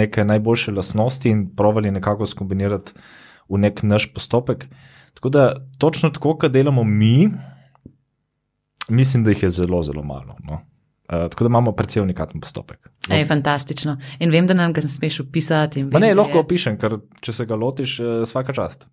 neke 0.00 0.24
najboljše 0.24 0.72
lasnosti 0.72 1.28
in 1.28 1.46
provali 1.56 1.92
nekako 1.92 2.24
skombinirati 2.26 2.96
v 3.52 3.60
nek 3.68 3.84
naš 3.84 4.08
postopek. 4.16 4.64
Tako 5.14 5.28
da 5.28 5.48
točno 5.78 6.08
tako, 6.10 6.38
kot 6.40 6.56
delamo 6.56 6.84
mi, 6.84 7.28
mislim, 8.88 9.24
da 9.24 9.36
jih 9.36 9.42
je 9.42 9.58
zelo, 9.60 9.82
zelo 9.84 10.02
malo. 10.02 10.40
No. 10.40 10.64
Uh, 11.04 11.28
tako 11.28 11.44
da 11.44 11.48
imamo 11.52 11.72
precej 11.76 12.02
unikaten 12.02 12.40
postopek. 12.40 12.78
No. 13.08 13.14
Ej, 13.14 13.26
fantastično. 13.28 13.98
In 14.24 14.30
vem, 14.32 14.46
da 14.46 14.54
nam 14.56 14.72
ga 14.72 14.80
ne 14.80 14.88
smeš 14.88 15.20
opisati. 15.20 15.82
Ne, 15.84 16.14
lahko 16.14 16.38
je... 16.38 16.44
opišem, 16.46 16.78
ker 16.80 16.96
če 17.20 17.32
se 17.32 17.46
ga 17.46 17.58
lotiš, 17.60 17.98
uh, 18.00 18.22
vsaka 18.24 18.56
čast. 18.56 18.86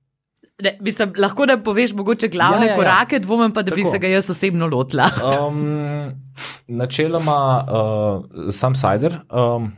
Ne, 0.61 0.75
mislim, 0.83 1.13
lahko 1.17 1.45
da 1.47 1.55
poveš 1.63 1.93
mogoče 1.97 2.27
glavne 2.27 2.65
ja, 2.65 2.71
ja, 2.71 2.71
ja. 2.73 2.77
korake, 2.77 3.19
dvomem 3.19 3.53
pa, 3.53 3.63
da 3.63 3.71
Tako. 3.71 3.81
bi 3.81 3.85
se 3.87 3.99
ga 3.99 4.11
jaz 4.11 4.29
osebno 4.29 4.67
lotila. 4.67 5.07
um, 5.47 6.11
načeloma, 6.67 7.37
uh, 7.63 8.51
sam 8.51 8.75
sajder. 8.75 9.21
Um, 9.29 9.71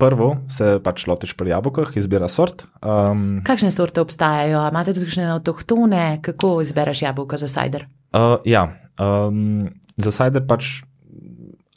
prvo 0.00 0.34
se 0.48 0.78
pač 0.84 1.06
lotiš 1.06 1.36
pri 1.36 1.54
jabolkah, 1.54 1.94
izbira 1.96 2.28
sort. 2.28 2.66
Um, 2.82 3.40
Kakšne 3.46 3.70
sorte 3.70 4.02
obstajajo? 4.02 4.66
Imate 4.72 4.96
tudi 4.96 5.08
kakšne 5.08 5.30
avtohtone, 5.36 6.04
kako 6.24 6.58
izbereš 6.64 7.04
jabolka 7.06 7.40
za 7.40 7.48
sajder? 7.48 7.86
Uh, 8.10 8.40
ja, 8.48 8.66
um, 9.00 9.68
za 9.96 10.12
sajder 10.12 10.46
pač 10.46 10.82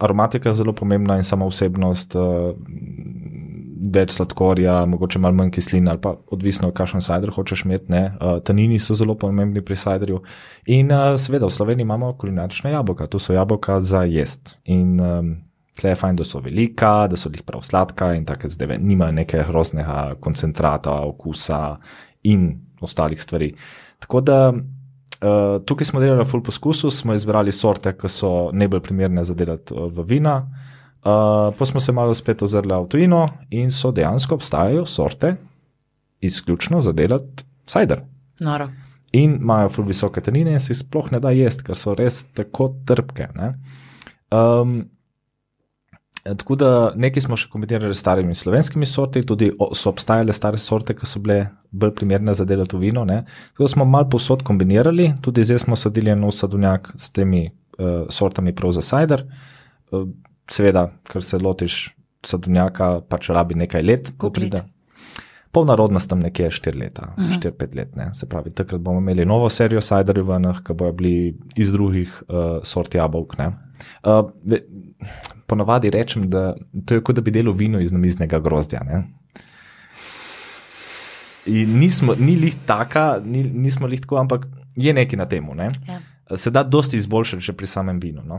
aromatika 0.04 0.50
je 0.50 0.60
zelo 0.62 0.74
pomembna 0.74 1.18
in 1.18 1.24
sama 1.24 1.46
osebnost. 1.46 2.16
Uh, 2.16 2.54
več 3.94 4.14
sladkorja, 4.16 4.84
mogoče 4.90 5.20
malo 5.20 5.36
manj 5.38 5.52
kisline, 5.58 5.92
ali 5.92 6.00
pa 6.02 6.14
odvisno, 6.32 6.70
kakšen 6.76 7.04
cider 7.04 7.34
hočeš 7.36 7.66
imeti. 7.66 7.92
Uh, 7.94 8.38
tanini 8.46 8.80
so 8.80 8.96
zelo 8.96 9.16
pomembni 9.20 9.64
pri 9.66 9.76
ciderju. 9.80 10.22
In 10.72 10.92
uh, 10.94 11.16
seveda 11.20 11.50
v 11.50 11.56
Sloveniji 11.56 11.88
imamo 11.88 12.14
kulinarična 12.20 12.72
jabolka, 12.74 13.08
to 13.12 13.20
so 13.20 13.36
jabolka 13.36 13.82
za 13.82 14.06
jesti. 14.08 14.56
In 14.72 14.96
um, 15.02 15.34
tle 15.80 15.92
je 15.92 16.00
fajn, 16.00 16.22
da 16.22 16.28
so 16.28 16.40
velika, 16.44 16.94
da 17.12 17.20
so 17.20 17.32
jih 17.34 17.44
prav 17.44 17.66
sladka 17.66 18.14
in 18.16 18.26
tako 18.26 18.52
zdaj 18.52 18.78
nimajo 18.80 19.18
nekega 19.20 19.48
groznega 19.50 20.16
koncentrata, 20.22 21.02
okusa 21.10 21.78
in 22.24 22.54
ostalih 22.82 23.22
stvari. 23.22 23.54
Tako 24.00 24.22
da. 24.22 24.40
Uh, 25.24 25.62
tukaj 25.66 25.88
smo 25.88 26.02
delali 26.04 26.26
full 26.28 26.44
poskusu, 26.44 26.92
smo 26.92 27.14
izbrali 27.16 27.52
sorte, 27.52 27.94
ki 27.96 28.10
so 28.12 28.30
najbolj 28.52 28.82
primerne 28.84 29.24
za 29.24 29.34
delati 29.34 29.74
v 29.74 30.04
vina. 30.08 30.42
Uh, 31.04 31.54
pa 31.56 31.66
smo 31.66 31.80
se 31.80 31.92
malo 31.96 32.14
spet 32.14 32.42
ozrli 32.44 32.76
v 32.76 32.88
tujino 32.92 33.22
in 33.52 33.72
so 33.72 33.92
dejansko 33.92 34.36
obstajajo 34.36 34.86
sorte, 34.86 35.36
izključno 36.22 36.82
za 36.82 36.92
delati 36.92 37.44
cider. 37.66 38.02
Noro. 38.40 38.68
In 39.14 39.38
imajo 39.42 39.70
ful 39.70 39.86
visoke 39.86 40.22
tenine 40.22 40.52
in 40.52 40.60
se 40.60 40.74
jih 40.74 40.82
sploh 40.82 41.12
ne 41.12 41.20
da 41.24 41.32
jesti, 41.32 41.64
ker 41.64 41.78
so 41.78 41.96
res 41.96 42.24
tako 42.36 42.74
trpke. 42.88 43.30
Um, 44.34 44.78
tako 46.24 46.56
da 46.56 46.70
nekaj 46.96 47.26
smo 47.26 47.38
še 47.40 47.50
kombinirali 47.52 47.96
s 47.96 48.00
starimi 48.00 48.36
slovenskimi 48.36 48.88
sorti, 48.88 49.26
tudi 49.28 49.50
so 49.76 49.92
obstajale 49.92 50.34
stare 50.34 50.60
sorte, 50.62 50.96
ki 50.96 51.08
so 51.08 51.20
bile 51.24 51.50
bolj 51.72 51.92
primerne 51.98 52.36
za 52.36 52.46
delati 52.48 52.80
vino. 52.80 53.04
Ne? 53.06 53.24
Tako 53.52 53.68
da 53.68 53.72
smo 53.74 53.86
malo 53.86 54.08
posod 54.10 54.46
kombinirali, 54.48 55.10
tudi 55.22 55.44
zdaj 55.44 55.66
smo 55.66 55.76
sadili 55.80 56.14
eno 56.16 56.32
sadovnjak 56.32 56.94
s 56.96 57.12
temi 57.12 57.50
uh, 57.50 58.06
sortami 58.10 58.56
prav 58.56 58.72
za 58.78 58.86
cider. 58.88 59.26
Uh, 59.92 60.08
seveda, 60.50 60.88
ker 61.12 61.24
se 61.24 61.42
lotiš 61.44 61.82
sadovnjaka, 62.24 62.94
pač 63.10 63.28
rabi 63.36 63.60
nekaj 63.60 63.84
let, 63.84 64.14
let? 64.16 64.34
pride. 64.34 64.64
Polna 65.54 65.76
rodnost 65.78 66.10
tam 66.10 66.24
nekje 66.24 66.48
4 66.50 66.80
leta, 66.80 67.12
4-5 67.20 67.76
let. 67.78 67.92
Ne. 68.00 68.08
Se 68.18 68.26
pravi, 68.26 68.50
takrat 68.56 68.82
bomo 68.82 69.04
imeli 69.04 69.26
novo 69.28 69.50
serijo 69.54 69.84
sajderjev 69.86 70.32
ki 70.66 70.74
bojo 70.74 70.94
bili 70.98 71.36
iz 71.56 71.72
drugih 71.72 72.24
uh, 72.30 72.64
sort 72.64 72.96
jabolk. 72.96 73.38
ne. 73.38 73.52
Uh, 74.04 74.32
ponavadi 75.48 75.90
rečem, 75.90 76.30
da 76.30 76.56
to 76.86 76.98
je 76.98 77.04
kot 77.04 77.16
da 77.16 77.22
bi 77.22 77.32
delal 77.32 77.54
vino 77.54 77.80
iz 77.80 77.92
namiznega 77.92 78.40
grozdja. 78.40 78.84
Ne. 78.84 79.04
In 81.46 81.78
nismo, 81.80 82.16
ni 82.20 82.36
lih 82.40 82.56
taka, 82.66 83.20
ni, 83.26 83.44
nismo 83.44 83.88
lih 83.88 84.02
tako, 84.02 84.18
ampak 84.18 84.48
je 84.76 84.94
nekaj 84.94 85.20
na 85.20 85.26
tem. 85.26 85.48
Ne? 85.56 85.72
Ja. 85.88 86.00
Se 86.38 86.52
da 86.52 86.64
dosti 86.64 86.98
izboljšati 86.98 87.44
že 87.44 87.54
pri 87.54 87.68
samem 87.68 88.00
vinu. 88.00 88.24
No? 88.26 88.36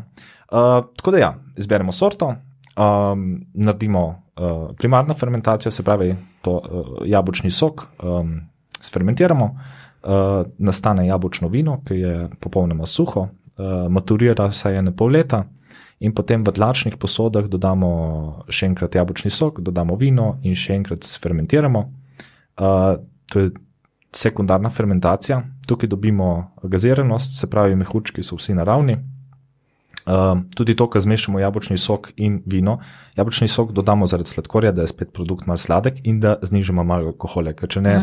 Uh, 0.51 0.85
tako 0.97 1.11
da 1.11 1.19
ja, 1.19 1.35
izberemo 1.57 1.93
sorto, 1.93 2.35
um, 2.77 3.47
naredimo 3.55 4.07
uh, 4.09 4.77
primarno 4.79 5.15
fermentacijo, 5.15 5.71
se 5.73 5.83
pravi, 5.83 6.17
to 6.43 6.53
uh, 6.53 7.07
jabolčni 7.07 7.51
sok 7.51 7.87
um, 8.03 8.41
sfermentiramo, 8.81 9.45
uh, 10.03 10.47
nastane 10.59 11.07
jabolčno 11.07 11.49
vino, 11.49 11.81
ki 11.85 11.95
je 11.95 12.29
popolnoma 12.41 12.87
suho, 12.87 13.21
uh, 13.21 13.91
maturira 13.91 14.49
vsaj 14.49 14.79
ene 14.79 14.97
pol 14.97 15.13
leta. 15.13 15.45
In 16.01 16.15
potem 16.15 16.43
v 16.43 16.53
tlačnih 16.53 16.97
posodah 16.99 17.47
dodamo 17.49 17.91
še 18.51 18.67
enkrat 18.67 18.95
jabolčni 18.99 19.31
sok, 19.31 19.61
dodamo 19.63 19.95
vino 19.97 20.39
in 20.43 20.59
še 20.59 20.75
enkrat 20.75 21.07
fermentiramo. 21.07 21.85
Uh, 22.59 22.99
to 23.31 23.41
je 23.41 23.51
sekundarna 24.15 24.71
fermentacija, 24.71 25.43
tukaj 25.67 25.89
dobimo 25.89 26.55
gaziranost, 26.63 27.39
se 27.39 27.51
pravi, 27.51 27.77
mehurčki 27.79 28.23
so 28.23 28.39
vsi 28.39 28.55
naravni. 28.55 28.99
Uh, 30.05 30.39
tudi 30.55 30.77
to, 30.77 30.85
ko 30.87 31.01
zmešamo 31.01 31.41
jabolčni 31.41 31.79
sok 31.81 32.11
in 32.17 32.43
vino. 32.47 32.79
Jabolčni 33.17 33.49
sok 33.49 33.73
dodamo 33.73 34.07
zaradi 34.07 34.29
sladkorja, 34.31 34.73
da 34.73 34.85
je 34.85 34.91
spet 34.93 35.13
produkt 35.17 35.47
malo 35.47 35.57
sladek 35.57 36.03
in 36.05 36.19
da 36.21 36.37
znižamo 36.43 36.85
malo 36.85 37.09
alkohola, 37.15 37.55
ker 37.57 37.71
če 37.73 37.81
ne, 37.81 37.95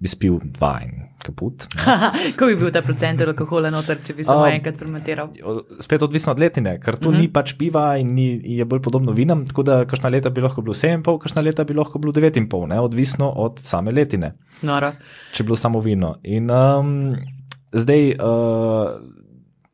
bi 0.00 0.08
spil 0.08 0.38
dva 0.56 0.78
in 0.86 1.02
kaput. 1.20 1.66
Kako 2.36 2.48
bi 2.48 2.56
bil 2.62 2.70
ta 2.72 2.80
procent 2.84 3.20
alkohola 3.20 3.68
noter, 3.72 4.00
če 4.04 4.16
bi 4.16 4.24
samo 4.24 4.46
Um, 4.46 4.52
enkrat 4.56 4.78
fermentiral? 4.80 5.28
Spet 5.84 6.02
odvisno 6.02 6.32
od 6.32 6.40
letine, 6.40 6.78
ker 6.80 6.96
to 6.96 7.08
uh 7.08 7.14
-huh. 7.14 7.20
ni 7.20 7.28
pač 7.28 7.54
piva 7.58 7.96
in 8.00 8.14
ni, 8.14 8.40
je 8.56 8.64
bolj 8.64 8.80
podobno 8.82 9.12
vinam, 9.12 9.46
tako 9.46 9.62
da 9.62 9.84
kakšna 9.84 10.08
leta 10.08 10.30
bi 10.30 10.40
lahko 10.40 10.62
bilo 10.62 10.74
7,5, 10.74 11.18
kakšna 11.18 11.42
leta 11.42 11.64
bi 11.64 11.74
lahko 11.74 11.98
bilo 11.98 12.12
9,5, 12.12 12.66
ne, 12.68 12.80
odvisno 12.80 13.28
od 13.30 13.60
same 13.60 13.92
letine, 13.92 14.32
Noro. 14.62 14.92
če 15.32 15.42
je 15.42 15.44
bilo 15.44 15.56
samo 15.56 15.80
vino. 15.80 16.16
In 16.22 16.50
um, 16.50 17.16
zdaj 17.72 18.12
uh, 18.12 19.14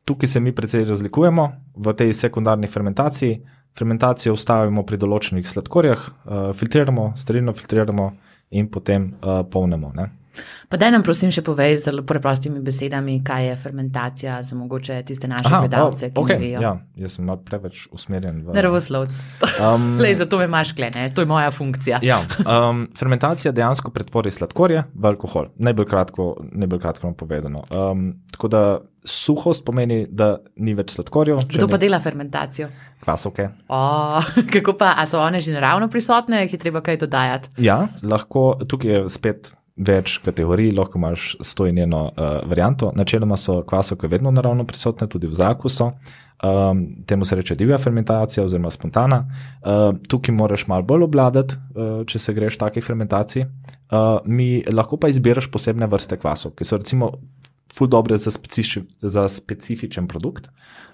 tukaj 0.05 0.27
se 0.27 0.39
mi 0.39 0.55
precej 0.55 0.85
razlikujemo 0.85 1.51
v 1.75 1.93
tej 1.93 2.13
sekundarni 2.13 2.67
fermentaciji. 2.67 3.41
Fermentacijo 3.77 4.33
ustavimo 4.35 4.83
pri 4.83 4.97
določenih 4.99 5.47
sladkorjah, 5.47 6.01
uh, 6.07 6.39
filtriramo, 6.53 7.13
sterilno 7.15 7.53
filtriramo 7.55 8.11
in 8.51 8.67
potem 8.67 9.13
uh, 9.13 9.45
polnemo. 9.47 9.93
Ne. 9.95 10.09
Pa 10.69 10.77
daj 10.79 10.91
nam 10.95 11.03
prosim 11.03 11.31
še 11.33 11.43
povej 11.43 11.77
z 11.79 11.89
zelo 11.89 12.03
preprostimi 12.07 12.61
besedami, 12.63 13.17
kaj 13.23 13.47
je 13.49 13.55
fermentacija 13.63 14.37
za 14.43 14.55
mogoče 14.55 15.01
tiste 15.07 15.27
naše 15.27 15.49
Aha, 15.49 15.59
gledalce, 15.65 16.11
ki 16.13 16.21
okay, 16.21 16.39
ne 16.39 16.45
vejo. 16.45 16.61
ja, 16.63 16.73
jaz 17.03 17.17
sem 17.17 17.25
malo 17.27 17.41
preveč 17.45 17.87
usmerjen 17.91 18.43
v. 18.45 18.55
Nervoslovc. 18.55 19.19
Um, 19.59 19.95
Lej, 20.03 20.15
zato 20.21 20.39
me 20.39 20.47
imaš 20.47 20.71
klene, 20.77 21.09
to 21.15 21.25
je 21.25 21.29
moja 21.29 21.51
funkcija. 21.51 21.99
Ja, 22.05 22.21
um, 22.45 22.85
fermentacija 22.97 23.51
dejansko 23.51 23.91
pretvori 23.91 24.31
sladkorje 24.31 24.85
v 24.93 25.11
alkohol. 25.11 25.51
Najbolj 25.59 25.89
kratko, 25.91 26.29
najbolj 26.51 26.79
kratko 26.79 27.13
povedano. 27.17 27.65
Um, 27.75 28.07
tako 28.31 28.47
da 28.47 28.63
suhost 29.03 29.65
pomeni, 29.65 30.05
da 30.09 30.37
ni 30.61 30.75
več 30.77 30.95
sladkorjev, 30.95 31.43
Kdo 31.49 31.67
pa 31.67 31.79
ni 31.79 31.87
dela 31.87 31.99
fermentacijo? 31.99 32.69
kvasovke. 33.01 33.49
O, 33.67 33.79
kako 34.53 34.75
pa, 34.77 34.93
a 34.97 35.07
so 35.09 35.19
one 35.19 35.41
že 35.41 35.53
naravno 35.53 35.89
prisotne, 35.89 36.43
jih 36.45 36.53
je 36.53 36.59
treba 36.59 36.81
kaj 36.85 36.97
dodajati? 37.01 37.49
Ja, 37.57 37.87
lahko 38.03 38.61
tukaj 38.67 38.91
je 38.91 39.09
spet. 39.09 39.51
Več 39.77 40.17
kategorij, 40.25 40.73
lahko 40.75 40.99
imaš 40.99 41.35
sto 41.47 41.65
in 41.65 41.79
eno 41.79 42.03
uh, 42.09 42.41
varianto. 42.49 42.91
Načeloma 42.95 43.37
so 43.37 43.61
kvasovke 43.67 44.09
vedno 44.11 44.31
naravno 44.31 44.65
prisotne, 44.67 45.07
tudi 45.07 45.29
v 45.31 45.37
zraku 45.37 45.69
so. 45.69 45.91
Um, 46.43 47.03
temu 47.05 47.25
se 47.25 47.35
reče 47.35 47.55
divja 47.55 47.77
fermentacija 47.77 48.43
oziroma 48.43 48.71
spontana. 48.71 49.21
Uh, 49.61 49.95
tukaj 50.09 50.35
moraš 50.35 50.67
malo 50.67 50.83
bolj 50.83 51.05
obladati, 51.05 51.55
uh, 51.75 52.01
če 52.05 52.19
se 52.19 52.33
greš 52.33 52.57
taki 52.57 52.81
fermentaciji. 52.81 53.45
Uh, 53.45 54.19
mi 54.25 54.63
lahko 54.67 54.97
pa 54.97 55.09
izbiraš 55.11 55.47
posebne 55.51 55.87
vrste 55.87 56.17
kvasov, 56.17 56.55
ki 56.57 56.65
so 56.67 56.79
recimo 56.81 57.11
ful 57.71 57.87
dobre 57.87 58.17
za, 58.17 58.31
specifi, 58.31 58.83
za 59.01 59.27
specifičen 59.29 60.07
produkt. 60.07 60.49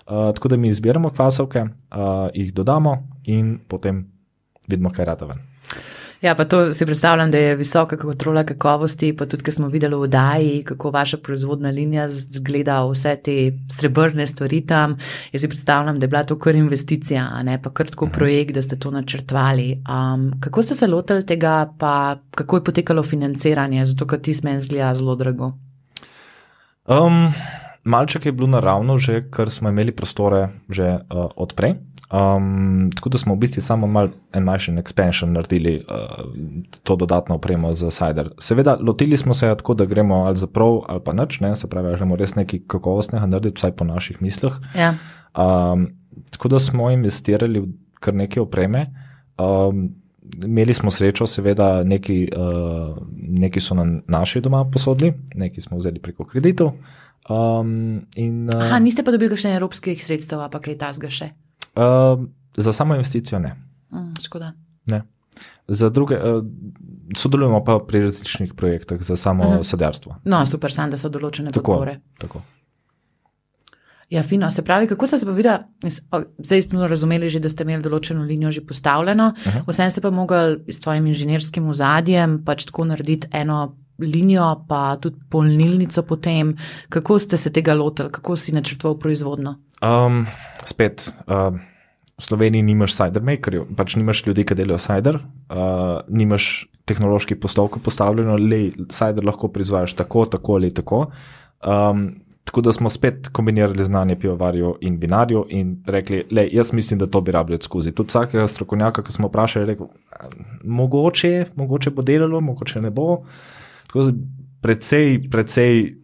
Uh, 0.08 0.30
tako 0.36 0.54
da 0.54 0.58
mi 0.58 0.68
izbiramo 0.68 1.10
kvasovke, 1.10 1.64
uh, 1.64 2.28
jih 2.34 2.54
dodamo 2.54 2.98
in 3.26 3.58
potem 3.68 4.06
vidimo, 4.68 4.92
kaj 4.92 5.06
rata 5.06 5.26
ven. 5.26 5.42
Ja, 6.22 6.36
pa 6.36 6.46
to 6.46 6.74
si 6.74 6.86
predstavljam, 6.86 7.32
da 7.32 7.38
je 7.38 7.56
visoka 7.56 7.98
kontrola 7.98 8.44
kakovosti, 8.44 9.12
pa 9.18 9.26
tudi, 9.26 9.44
ker 9.46 9.54
smo 9.54 9.68
videli 9.70 9.96
v 9.96 10.08
oddaji, 10.08 10.64
kako 10.66 10.90
vaša 10.92 11.18
proizvodna 11.22 11.70
linija 11.70 12.08
zgleda, 12.10 12.80
vse 12.90 13.16
te 13.24 13.36
srebrne 13.72 14.26
stvari 14.28 14.64
tam. 14.66 14.96
Jaz 15.32 15.42
si 15.42 15.50
predstavljam, 15.50 16.00
da 16.00 16.04
je 16.04 16.08
bila 16.08 16.24
to 16.24 16.40
kar 16.40 16.56
investicija, 16.56 17.28
ne 17.44 17.60
pa 17.62 17.70
kar 17.70 17.94
tako 17.94 18.10
projekt, 18.10 18.56
da 18.58 18.62
ste 18.62 18.80
to 18.80 18.92
načrtovali. 18.92 19.84
Um, 19.86 20.32
kako 20.42 20.64
ste 20.64 20.76
se 20.76 20.88
lotili 20.88 21.26
tega, 21.26 21.74
pa 21.78 22.18
kako 22.32 22.58
je 22.58 22.64
potekalo 22.64 23.04
financiranje, 23.04 23.86
zato 23.86 24.08
ker 24.08 24.20
ti 24.20 24.34
meni 24.44 24.62
zgleda 24.62 24.96
zelo 24.96 25.16
drago. 25.16 25.54
Um, 26.88 27.34
malček 27.88 28.26
je 28.26 28.32
bilo 28.32 28.48
naravno, 28.48 28.98
že 28.98 29.22
ker 29.32 29.50
smo 29.50 29.70
imeli 29.70 29.96
prostore 29.96 30.50
že 30.70 31.00
uh, 31.10 31.32
odprej. 31.36 31.76
Um, 32.08 32.90
tako 32.96 33.10
da 33.10 33.18
smo 33.18 33.36
v 33.36 33.38
bistvu 33.38 33.62
samo 33.62 33.88
mal, 33.88 34.08
en 34.34 34.44
manjši 34.44 34.72
expansion 34.80 35.34
naredili 35.36 35.84
uh, 35.84 36.24
to 36.84 36.96
dodatno 36.96 37.36
opremo 37.36 37.74
za 37.74 37.90
Cider. 37.92 38.30
Seveda, 38.40 38.78
lotili 38.80 39.18
smo 39.18 39.34
se 39.34 39.56
tako, 39.58 39.74
da 39.74 39.86
gremo 39.86 40.16
ali 40.16 40.38
za 40.38 40.48
prav 40.48 40.82
ali 40.88 41.02
pa 41.04 41.14
nič, 41.14 41.40
ne? 41.40 41.56
se 41.56 41.70
pravi, 41.70 41.98
želimo 41.98 42.16
res 42.16 42.36
nekaj 42.36 42.60
kakovostnega 42.68 43.26
narediti, 43.26 43.60
vsaj 43.60 43.72
po 43.72 43.84
naših 43.84 44.22
mislih. 44.22 44.54
Ja. 44.76 44.96
Um, 45.36 45.88
tako 46.32 46.48
da 46.48 46.60
smo 46.60 46.92
investirali 46.92 47.60
v 47.60 47.68
kar 48.00 48.14
nekaj 48.14 48.42
opreme. 48.42 48.86
Um, 49.38 49.90
imeli 50.44 50.74
smo 50.74 50.92
srečo, 50.92 51.28
seveda, 51.28 51.84
neki, 51.84 52.30
uh, 52.38 52.98
neki 53.12 53.60
so 53.60 53.76
nam 53.76 54.02
naši 54.08 54.42
doma 54.42 54.66
posodili, 54.72 55.14
neki 55.36 55.62
smo 55.62 55.78
vzeli 55.78 56.00
preko 56.00 56.26
kreditov. 56.26 56.72
Um, 57.30 58.08
in, 58.16 58.48
uh, 58.50 58.56
Aha, 58.56 58.80
niste 58.80 59.04
pa 59.04 59.12
dobili 59.12 59.30
kakšne 59.30 59.56
evropskih 59.56 60.06
sredstev, 60.06 60.40
pa 60.52 60.60
kaj 60.64 60.78
tasga 60.78 61.10
še? 61.12 61.32
uh, 61.78 62.26
za 62.58 62.74
samo 62.74 62.96
investicijo 62.96 63.40
ne. 63.40 63.56
Mm, 63.92 64.14
škoda. 64.24 64.52
ne. 64.86 65.02
Za 65.68 65.90
druge, 65.90 66.16
uh, 66.16 66.44
sodelujemo 67.16 67.64
pa 67.64 67.80
pri 67.88 68.02
različnih 68.02 68.54
projektih 68.54 69.04
za 69.04 69.16
samo 69.16 69.44
-huh. 69.44 69.64
sadjarstvo. 69.64 70.16
No, 70.24 70.46
super, 70.46 70.72
sam, 70.72 70.92
da 70.92 70.98
so 70.98 71.10
določene 71.10 71.52
Tako, 71.52 71.72
podpore. 71.72 72.00
tako. 72.18 72.42
Ja, 74.10 74.24
fino. 74.24 74.52
Se 74.52 74.62
pravi, 74.62 74.88
kako 74.88 75.08
ste 75.08 75.18
se 75.18 75.26
pa 75.26 75.32
videli, 75.32 75.60
zdaj 76.38 76.62
smo 76.62 76.88
razumeli 76.88 77.30
že, 77.30 77.40
da 77.40 77.50
ste 77.50 77.64
imeli 77.64 77.84
določeno 77.84 78.24
linijo 78.24 78.52
že 78.52 78.66
postavljeno, 78.66 79.34
uh 79.46 79.54
-huh. 79.54 79.64
vsem 79.68 79.92
ste 79.92 80.02
pa 80.02 80.10
mogli 80.10 80.64
s 80.68 80.80
svojim 80.82 81.08
inženirskim 81.08 81.70
ozadjem 81.70 82.44
pač 82.46 82.66
tako 82.66 82.86
narediti 82.86 83.28
eno 83.32 83.76
linijo, 84.00 84.66
pa 84.68 84.98
tudi 85.02 85.18
polnilnico 85.30 86.04
potem. 86.04 86.56
Kako 86.90 87.20
ste 87.20 87.38
se 87.38 87.54
tega 87.54 87.74
lotili, 87.74 88.12
kako 88.12 88.36
si 88.36 88.56
načrtoval 88.56 88.98
proizvodno? 89.00 89.56
Um, 89.82 90.26
spet, 90.66 91.10
uh, 91.28 91.54
v 92.18 92.24
Sloveniji 92.24 92.66
nimaš 92.66 92.96
cider 92.98 93.24
makerjev, 93.24 93.68
pač 93.78 93.96
nimaš 93.96 94.26
ljudi, 94.26 94.46
ki 94.46 94.58
delajo 94.58 94.82
cider, 94.82 95.20
uh, 95.22 96.00
nimaš 96.10 96.68
tehnoloških 96.88 97.38
postopkov 97.42 97.84
postavljeno, 97.84 98.38
le 98.38 98.72
cider 98.90 99.26
lahko 99.26 99.52
proizvajaš 99.54 99.94
tako, 100.00 100.26
tako 100.26 100.56
ali 100.58 100.74
tako. 100.74 101.08
Um, 101.66 102.08
tako 102.48 102.62
da 102.62 102.72
smo 102.72 102.90
spet 102.90 103.28
kombinirali 103.28 103.84
znanje 103.84 104.16
pivovarjev 104.20 104.78
in 104.82 104.96
vinarjev 104.98 105.44
in 105.50 105.84
rekli, 105.88 106.24
le, 106.32 106.48
jaz 106.52 106.74
mislim, 106.74 107.00
da 107.00 107.08
to 107.08 107.22
bi 107.22 107.32
rabljali 107.32 107.64
skozi. 107.64 107.92
Tudi 107.92 108.08
vsakega 108.08 108.48
strokovnjaka, 108.48 109.04
ki 109.04 109.12
smo 109.12 109.28
vprašali, 109.28 109.64
je 109.64 109.68
rekel, 109.74 109.88
mogoče, 110.64 111.46
mogoče 111.56 111.92
bo 111.92 112.02
delalo, 112.02 112.42
mogoče 112.42 112.82
ne 112.82 112.90
bo. 112.90 113.24
Tako 113.98 114.12
da 114.12 114.18
precej, 114.62 115.30
precej 115.32 115.96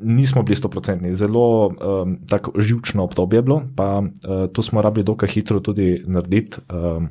nismo 0.00 0.42
bili 0.42 0.56
stoprocentni, 0.56 1.14
zelo 1.14 1.66
um, 1.66 2.18
tako 2.28 2.52
živčno 2.60 3.04
obdobje 3.04 3.38
je 3.38 3.42
bilo, 3.42 3.62
pa 3.76 3.98
uh, 3.98 4.52
to 4.52 4.62
smo 4.62 4.82
rabili 4.82 5.04
dokaj 5.04 5.28
hitro 5.28 5.60
tudi 5.60 6.04
narediti 6.06 6.60
um, 6.72 7.08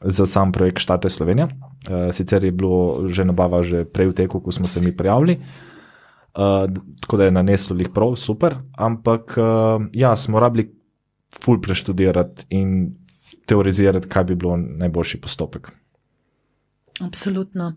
za 0.00 0.26
sam 0.26 0.52
projekt 0.52 0.78
Štate 0.78 1.10
Slovenija. 1.10 1.48
Uh, 1.48 2.14
sicer 2.14 2.44
je 2.44 2.52
bilo 2.52 3.08
že 3.08 3.24
nabava 3.24 3.62
že 3.62 3.84
prej 3.84 4.06
v 4.06 4.14
teku, 4.14 4.40
ko 4.40 4.52
smo 4.52 4.66
se 4.66 4.80
mi 4.80 4.96
prijavili. 4.96 5.38
Uh, 6.34 6.70
tako 7.00 7.16
da 7.16 7.24
je 7.24 7.30
naneslo 7.30 7.76
jih 7.78 7.90
prav, 7.94 8.14
super, 8.16 8.54
ampak 8.78 9.34
uh, 9.38 9.86
ja, 9.92 10.16
smo 10.16 10.40
rabili 10.40 10.70
ful 11.42 11.60
preštudirati 11.60 12.46
in 12.50 12.94
teorizirati, 13.46 14.08
kaj 14.08 14.24
bi 14.24 14.34
bilo 14.34 14.56
najboljši 14.56 15.20
postopek. 15.20 15.72
Absolutno. 17.00 17.72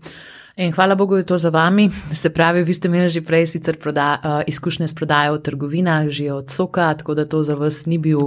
In 0.58 0.72
hvala 0.72 0.96
Bogu, 0.96 1.16
da 1.16 1.20
je 1.20 1.26
to 1.26 1.38
za 1.38 1.50
vami. 1.50 1.90
Se 2.14 2.30
pravi, 2.30 2.64
vi 2.64 2.74
ste 2.74 2.88
imeli 2.88 3.10
že 3.10 3.22
prej 3.22 3.48
sicer 3.48 3.78
proda, 3.80 4.18
uh, 4.24 4.42
izkušnje 4.48 4.88
s 4.88 4.96
prodajo 4.96 5.34
v 5.34 5.42
trgovinah, 5.42 6.10
že 6.10 6.32
od 6.32 6.50
soka, 6.50 6.94
tako 6.94 7.14
da 7.14 7.26
to 7.26 7.44
za 7.44 7.56
vas 7.56 7.86
ni 7.86 7.98
bil 7.98 8.20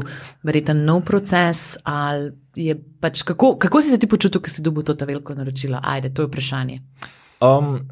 verjeten 0.42 0.85
nov 0.85 1.02
proces. 1.06 1.78
Pač, 3.00 3.23
kako, 3.23 3.56
kako 3.59 3.82
si 3.82 3.90
se 3.90 3.99
ti 3.99 4.06
počutil, 4.06 4.40
ko 4.42 4.50
si 4.50 4.62
dobil 4.62 4.82
to 4.82 4.94
veliko 5.06 5.35
naročilo? 5.35 5.78
Ajde, 5.82 6.11
to 6.11 6.23
je 6.23 6.26
vprašanje. 6.26 6.80
Um, 7.40 7.87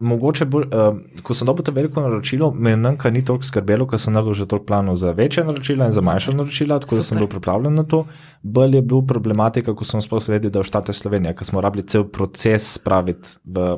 Mogoče 0.00 0.46
bolj, 0.48 0.64
uh, 0.72 0.96
ko 1.22 1.34
sem 1.36 1.44
dobil 1.44 1.64
to 1.64 1.72
veliko 1.76 2.00
naročilo, 2.00 2.50
me 2.56 2.72
nekaj 2.76 3.12
ni 3.12 3.20
toliko 3.24 3.44
skrbelo, 3.44 3.84
ker 3.88 4.00
sem 4.00 4.14
naredil 4.16 4.38
že 4.38 4.46
toliko 4.48 4.70
planov 4.70 4.96
za 4.96 5.12
večje 5.12 5.44
naročila 5.44 5.90
in 5.90 5.92
za 5.92 6.00
manjša 6.00 6.32
naročila, 6.38 6.78
tako 6.80 6.96
Super. 6.96 7.02
da 7.02 7.08
sem 7.08 7.18
bil 7.20 7.28
pripravljen 7.28 7.74
na 7.76 7.84
to. 7.84 8.06
Bolj 8.42 8.78
je 8.78 8.82
bil 8.82 9.02
problematika, 9.04 9.74
ko 9.76 9.84
sem 9.84 10.00
sploh 10.00 10.22
svedel, 10.24 10.50
da 10.50 10.64
je 10.64 10.70
štarte 10.70 10.96
Slovenija, 10.96 11.34
ker 11.36 11.46
smo 11.46 11.60
rabili 11.60 11.84
cel 11.84 12.08
proces 12.08 12.72
spraviti 12.78 13.36
v, 13.44 13.74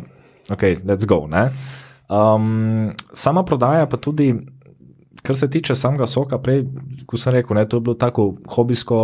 ok, 0.51 0.63
let's 0.87 1.11
go. 1.11 1.27
Um, 1.27 2.93
sama 3.13 3.43
prodaja 3.43 3.91
pa 3.91 3.99
tudi, 3.99 4.31
kar 5.23 5.37
se 5.37 5.51
tiče 5.51 5.75
samega 5.75 6.07
soka, 6.07 6.39
prej, 6.39 6.69
ko 7.07 7.19
sem 7.19 7.35
rekel, 7.35 7.59
ne, 7.59 7.67
to 7.67 7.83
je 7.83 7.89
bilo 7.91 7.99
tako 7.99 8.37
hobijsko 8.47 9.03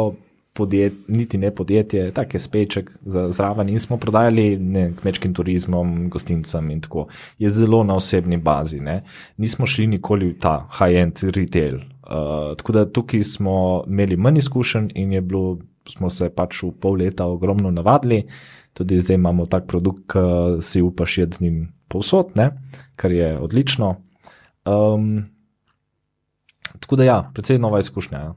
podjet, 0.58 0.94
niti 1.08 1.38
ne 1.38 1.52
podjetje, 1.54 2.10
tako 2.14 2.36
je 2.36 2.40
speček 2.40 2.90
za 3.06 3.28
zraven 3.30 3.68
in 3.70 3.78
smo 3.80 3.96
prodajali 3.96 4.56
ne, 4.58 4.88
kmečkim 5.00 5.34
turizmom, 5.34 6.08
gostincem 6.10 6.70
in 6.74 6.80
tako. 6.82 7.06
Je 7.38 7.50
zelo 7.50 7.84
na 7.86 7.94
osebni 7.94 8.36
bazi. 8.42 8.80
Ne. 8.82 9.02
Nismo 9.36 9.66
šli 9.66 9.86
nikoli 9.86 10.32
v 10.32 10.38
ta 10.42 10.56
high-end 10.80 11.22
retail. 11.36 11.78
Uh, 12.08 12.56
tako 12.58 12.74
da 12.74 12.86
tukaj 12.90 13.22
smo 13.22 13.84
imeli 13.86 14.16
manj 14.16 14.42
izkušenj 14.42 14.90
in 14.98 15.12
je 15.12 15.22
bilo, 15.22 15.58
smo 15.88 16.10
se 16.10 16.30
pač 16.34 16.62
v 16.64 16.72
pol 16.80 16.98
leta 17.04 17.28
ogromno 17.30 17.70
navadili. 17.70 18.24
Tudi 18.74 18.98
zdaj 18.98 19.20
imamo 19.20 19.46
tak 19.46 19.70
produkt, 19.70 20.04
ki 20.10 20.58
si 20.62 20.82
upaš 20.82 21.18
jed 21.18 21.38
z 21.38 21.46
njim 21.46 21.62
povsod, 21.88 22.34
ne, 22.34 22.50
kar 22.96 23.14
je 23.14 23.30
odlično. 23.38 23.94
Um, 24.66 25.24
tako 26.80 26.98
da 26.98 27.04
ja, 27.04 27.22
predvsej 27.34 27.62
nova 27.62 27.78
izkušnja. 27.80 28.18
Ja. 28.18 28.34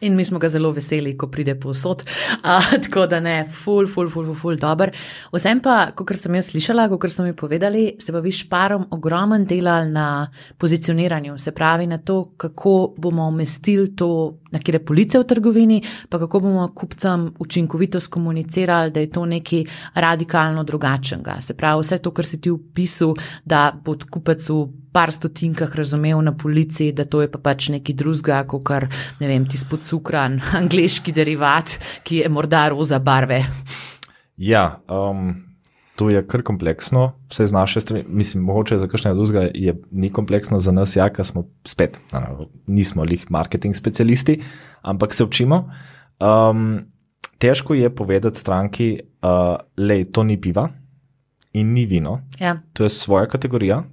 In 0.00 0.16
mi 0.16 0.24
smo 0.24 0.38
ga 0.38 0.48
zelo 0.48 0.70
veseli, 0.74 1.14
ko 1.18 1.28
pride 1.30 1.54
povsod. 1.60 2.02
Uh, 2.42 2.70
tako 2.84 3.06
da 3.06 3.20
ne, 3.20 3.36
ful, 3.62 3.88
ful, 3.88 4.10
ful, 4.10 4.26
ful, 4.26 4.34
ful 4.34 4.58
dober. 4.60 4.92
Vsem 5.32 5.60
pa, 5.64 5.92
kot 5.96 6.14
sem 6.18 6.34
jaz 6.34 6.50
slišala, 6.50 6.88
kot 6.92 7.12
so 7.12 7.24
mi 7.24 7.34
povedali, 7.36 7.94
se 7.98 8.12
pa 8.12 8.22
vi 8.24 8.32
šparom 8.34 8.88
ogromen 8.90 9.46
delali 9.46 9.92
na 9.94 10.26
pozicioniranju, 10.58 11.38
se 11.38 11.54
pravi 11.54 11.86
na 11.86 11.98
to, 11.98 12.34
kako 12.36 12.94
bomo 12.98 13.28
umestili 13.28 13.94
to 13.96 14.10
na 14.54 14.62
kire 14.62 14.78
police 14.78 15.18
v 15.18 15.26
trgovini, 15.26 15.80
pa 16.08 16.18
kako 16.22 16.40
bomo 16.40 16.68
kupcem 16.74 17.26
učinkovito 17.38 18.00
skomunicirali, 18.00 18.94
da 18.94 19.02
je 19.02 19.10
to 19.10 19.26
nekaj 19.26 19.64
radikalno 19.94 20.64
drugačnega. 20.64 21.40
Se 21.42 21.56
pravi, 21.58 21.82
vse 21.82 21.98
to, 21.98 22.14
kar 22.14 22.26
si 22.26 22.40
ti 22.40 22.50
upisal, 22.50 23.14
da 23.44 23.72
bo 23.74 23.96
kupec 24.10 24.46
v 24.48 24.62
par 24.94 25.10
stotinkah 25.12 25.74
razumel 25.74 26.22
na 26.22 26.36
polici, 26.38 26.92
da 26.94 27.04
to 27.04 27.24
je 27.24 27.30
pa 27.30 27.40
pač 27.42 27.68
nekaj 27.74 27.96
drugega, 27.98 28.44
kot 28.46 28.62
kar, 28.62 28.86
ne 29.20 29.30
vem, 29.30 29.48
ti 29.50 29.58
spod 29.58 29.82
cukran, 29.82 30.38
angliški 30.60 31.12
derivat, 31.12 31.78
ki 32.06 32.22
je 32.22 32.30
morda 32.30 32.68
roza 32.70 33.02
barve. 33.02 33.42
Ja, 34.38 34.78
um, 34.90 35.34
to 35.96 36.10
je 36.10 36.22
kar 36.26 36.42
kompleksno, 36.42 37.12
vse 37.30 37.46
z 37.46 37.52
naše 37.52 37.80
strani, 37.80 38.04
mislim, 38.08 38.44
mogoče 38.44 38.78
za 38.78 38.88
kakšne 38.90 39.14
drugega 39.14 39.48
je 39.54 39.76
ni 39.90 40.10
kompleksno 40.12 40.60
za 40.60 40.72
nas, 40.72 40.96
ja, 40.96 41.06
ker 41.12 41.26
smo 41.26 41.46
spet, 41.64 42.00
naravno, 42.12 42.48
nismo 42.66 43.04
lih 43.04 43.26
marketing 43.30 43.76
specialisti, 43.76 44.40
ampak 44.82 45.14
se 45.14 45.24
učimo. 45.24 45.70
Um, 46.20 46.80
težko 47.38 47.74
je 47.74 47.94
povedati 47.94 48.38
stranki, 48.38 48.98
uh, 49.22 49.56
le 49.76 50.04
to 50.04 50.24
ni 50.24 50.40
piva 50.40 50.68
in 51.52 51.72
ni 51.72 51.86
vino. 51.86 52.20
Ja. 52.40 52.58
To 52.72 52.84
je 52.84 52.90
svoja 52.90 53.26
kategorija. 53.26 53.84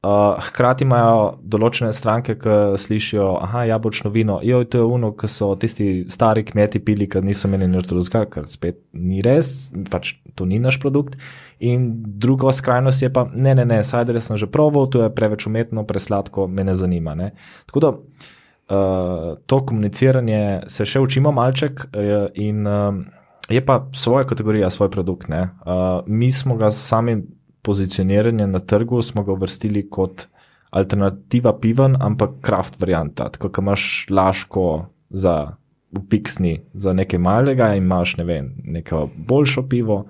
Uh, 0.00 0.38
hkrati 0.40 0.86
imajo 0.86 1.24
določene 1.44 1.90
stranke, 1.92 2.32
ki 2.40 2.54
slišijo, 2.80 3.24
da 3.44 3.64
je 3.66 3.68
jabolčno 3.68 4.08
vino, 4.14 4.38
jo 4.40 4.62
je 4.62 4.68
to 4.72 4.86
uno, 4.88 5.10
ki 5.12 5.28
so 5.28 5.50
tisti 5.60 6.06
stari 6.08 6.40
kmeti 6.48 6.80
pili, 6.80 7.04
ker 7.04 7.20
niso 7.20 7.50
imeli 7.50 7.66
nič 7.68 7.84
drugega, 7.90 8.22
kar 8.32 8.46
spet 8.48 8.78
ni 8.96 9.20
res, 9.20 9.68
pač 9.92 10.14
to 10.40 10.46
ni 10.48 10.56
naš 10.56 10.78
produkt. 10.80 11.18
In 11.60 11.90
druga 12.16 12.48
skrajnost 12.56 13.04
je 13.04 13.10
pa, 13.12 13.26
ne, 13.28 13.52
ne, 13.58 13.66
ne, 13.68 13.82
sajder 13.84 14.22
sem 14.24 14.40
že 14.40 14.48
proval, 14.48 14.88
to 14.88 15.02
je 15.04 15.12
preveč 15.12 15.44
umetno, 15.50 15.84
presladko, 15.84 16.46
me 16.48 16.64
ne 16.64 16.78
zanima. 16.80 17.12
Ne? 17.12 17.34
Tako 17.68 17.82
da 17.84 17.90
uh, 17.92 19.26
to 19.44 19.58
komuniciranje 19.68 20.62
se 20.72 20.88
še 20.88 21.02
učimo 21.04 21.28
malček 21.36 21.84
uh, 21.90 22.30
in 22.40 22.64
uh, 22.64 23.04
je 23.52 23.60
pa 23.60 23.82
svoja 23.92 24.24
kategorija, 24.24 24.72
svoj 24.72 24.88
produkt. 24.96 25.28
Uh, 25.28 26.00
mi 26.08 26.32
smo 26.32 26.56
ga 26.56 26.72
sami 26.72 27.18
pozicioniranje 27.62 28.46
na 28.46 28.58
trgu 28.58 29.02
smo 29.02 29.22
ga 29.24 29.32
uvrstili 29.32 29.88
kot 29.90 30.26
alternativa 30.70 31.52
pivan, 31.58 31.96
ampak 32.00 32.30
kraft 32.40 32.80
varianta. 32.80 33.28
Tako 33.28 33.48
da 33.48 33.62
imaš 33.62 34.06
laško 34.10 34.86
za 35.10 35.56
upiksni 35.90 36.60
za 36.74 36.92
nekaj 36.92 37.18
malega 37.18 37.74
in 37.74 37.82
imaš 37.82 38.16
ne 38.16 38.24
vem, 38.24 38.54
neko 38.64 39.08
boljšo 39.16 39.68
pivo. 39.68 40.04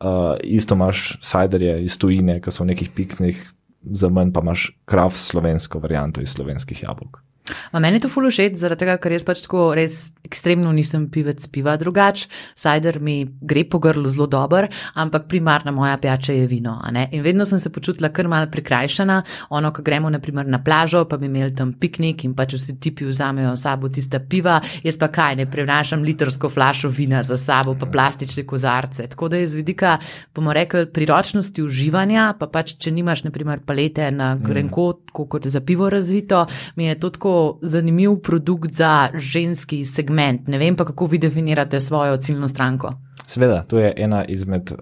Uh, 0.00 0.06
isto 0.42 0.74
imaš 0.74 1.18
sajderje 1.20 1.84
iz 1.84 1.98
tujine, 1.98 2.40
ki 2.40 2.50
so 2.50 2.62
v 2.62 2.72
nekih 2.72 2.90
piksnih, 2.94 3.40
za 3.82 4.08
manj 4.08 4.32
pa 4.32 4.40
imaš 4.44 4.70
kraft 4.84 5.16
slovensko 5.16 5.78
varianto 5.78 6.20
iz 6.20 6.34
slovenskih 6.36 6.82
jabolk. 6.82 7.25
Ma 7.72 7.80
meni 7.80 8.00
je 8.00 8.06
to 8.06 8.10
fulo 8.12 8.30
všeč, 8.30 8.56
zaradi 8.60 8.84
tega, 8.84 8.96
ker 9.02 9.14
jaz 9.14 9.24
pač 9.26 9.42
tako 9.44 9.68
res 9.76 10.10
ekstremno 10.26 10.72
nisem 10.74 11.06
pivec 11.12 11.44
piva 11.52 11.76
drugač. 11.78 12.26
Cider 12.58 12.98
mi 13.00 13.20
gre 13.24 13.64
po 13.70 13.78
grlu 13.82 14.10
zelo 14.10 14.26
dober, 14.30 14.68
ampak 14.98 15.28
primarna 15.30 15.72
moja 15.74 15.96
pijača 16.02 16.34
je 16.34 16.46
vino. 16.50 16.76
In 17.10 17.22
vedno 17.22 17.46
sem 17.46 17.60
se 17.62 17.70
počutila 17.72 18.10
kar 18.14 18.28
mal 18.28 18.48
prikrajšana. 18.50 19.20
Ono, 19.56 19.72
ko 19.72 19.84
gremo 19.86 20.10
naprimer 20.10 20.46
na 20.46 20.60
plažo, 20.62 21.04
pa 21.08 21.18
bi 21.20 21.30
imeli 21.30 21.54
tam 21.54 21.72
piknik 21.78 22.24
in 22.26 22.34
pač 22.36 22.56
vsi 22.56 22.76
tipi 22.82 23.06
vzamejo 23.06 23.54
sabo 23.56 23.88
tista 23.88 24.20
piva, 24.20 24.58
jaz 24.84 24.98
pa 24.98 25.08
kaj 25.12 25.38
ne 25.42 25.46
prenašam 25.50 26.02
litrsko 26.06 26.50
flašo 26.52 26.90
vina 26.90 27.22
za 27.26 27.36
sabo, 27.38 27.76
pa 27.78 27.86
plastične 27.86 28.46
kozarce. 28.46 29.06
Tako 29.12 29.28
da 29.28 29.40
je 29.42 29.50
z 29.52 29.60
vidika, 29.60 29.96
bomo 30.34 30.54
rekli, 30.56 30.86
priročnosti 30.86 31.62
uživanja, 31.62 32.32
pa 32.38 32.50
pač 32.50 32.76
če 32.80 32.90
nimaš 32.94 33.24
naprimer 33.26 33.62
palete 33.66 34.10
na 34.10 34.34
grenko, 34.36 34.88
mm. 34.96 35.26
kot 35.26 35.46
je 35.46 35.54
za 35.54 35.60
pivo 35.60 35.90
razvito, 35.90 36.46
mi 36.76 36.86
je 36.90 36.98
to 37.00 37.10
tako 37.10 37.35
zanimiv 37.62 38.18
produkt 38.22 38.72
za 38.72 39.08
ženski 39.14 39.84
segment. 39.84 40.48
Ne 40.48 40.58
vem 40.58 40.76
pa, 40.76 40.84
kako 40.84 41.06
vi 41.06 41.18
definirate 41.18 41.80
svojo 41.80 42.16
ciljno 42.16 42.48
stranko. 42.48 42.92
Sveda, 43.26 43.62
to 43.62 43.78
je 43.78 43.92
ena 43.96 44.24
izmed 44.24 44.70
uh, 44.72 44.78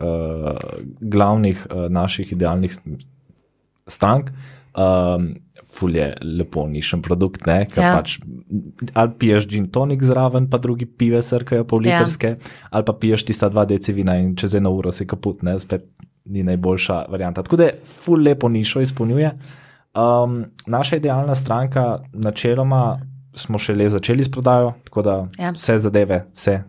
glavnih 1.01 1.67
uh, 1.71 1.91
naših 1.91 2.33
idealnih 2.33 2.77
strank. 3.87 4.31
Um, 4.75 5.35
Ful 5.75 5.97
je 5.97 6.13
lepo 6.23 6.69
nišen 6.71 7.01
produkt, 7.03 7.47
ne, 7.51 7.65
ker 7.67 7.83
ja. 7.83 7.95
pač 7.99 8.21
ali 8.95 9.11
piješ 9.19 9.49
gin 9.51 9.65
tonik 9.75 10.05
zraven, 10.07 10.47
pa 10.51 10.61
drugi 10.63 10.87
pive 10.87 11.19
srkajo 11.23 11.65
pol 11.67 11.83
litrske, 11.83 12.31
ja. 12.37 12.53
ali 12.71 12.87
pa 12.87 12.95
piješ 12.95 13.25
tista 13.27 13.49
dva 13.51 13.65
deci 13.67 13.93
vina 13.93 14.15
in 14.23 14.37
čez 14.39 14.55
eno 14.55 14.71
uro 14.71 14.93
si 14.95 15.07
kaput, 15.07 15.43
ne, 15.43 15.57
spet 15.59 15.89
ni 16.31 16.45
najboljša 16.47 17.01
varianta. 17.11 17.43
Tako 17.43 17.59
da 17.59 17.67
je 17.67 17.75
ful 18.05 18.23
lepo 18.23 18.49
nišo 18.49 18.85
izpolnjuje. 18.87 19.33
Uh, 19.35 19.64
Um, 19.95 20.45
naša 20.67 20.97
idealna 20.97 21.35
stranka, 21.35 21.99
načeloma, 22.13 23.01
smo 23.35 23.59
šele 23.59 23.89
začeli 23.89 24.25
s 24.25 24.31
prodajo, 24.31 24.73
tako 24.85 25.03
da 25.03 25.27
ja. 25.39 25.51
vse 25.51 25.79
zadeve 25.79 26.27
se 26.35 26.63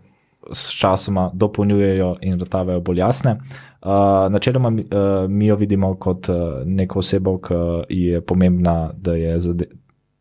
s 0.52 0.70
časoma 0.70 1.30
dopolnjujejo 1.34 2.16
in 2.20 2.38
vrtavajo 2.38 2.80
bolj 2.80 2.98
jasne. 2.98 3.36
Uh, 3.82 3.88
načeloma 4.30 4.68
uh, 4.68 5.30
mi 5.30 5.46
jo 5.46 5.56
vidimo 5.56 5.94
kot 5.94 6.28
uh, 6.28 6.36
neko 6.64 6.98
osebo, 6.98 7.38
ki 7.38 7.54
je 7.88 8.20
pomembna, 8.20 8.90
da 8.96 9.14
je, 9.14 9.38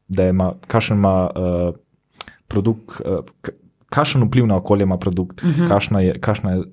da 0.07 0.27
ima, 0.27 0.53
kakšen 0.67 0.97
ima 0.97 1.29
uh, 1.35 1.75
produkt. 2.47 3.01
Uh, 3.05 3.51
Kakšen 3.89 4.23
vpliv 4.23 4.47
na 4.47 4.57
okolje 4.57 4.83
ima 4.83 4.97
produkt, 4.97 5.43
uh 5.43 5.49
mhm. 5.49 5.61
-huh. 5.61 6.19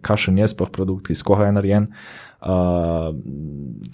kakšen 0.02 0.38
je, 0.38 0.42
je 0.42 0.48
sploh 0.48 0.70
produkt, 0.70 1.10
iz 1.10 1.22
koga 1.22 1.46
je 1.46 1.52
narejen. 1.52 1.86
Uh, 2.42 3.14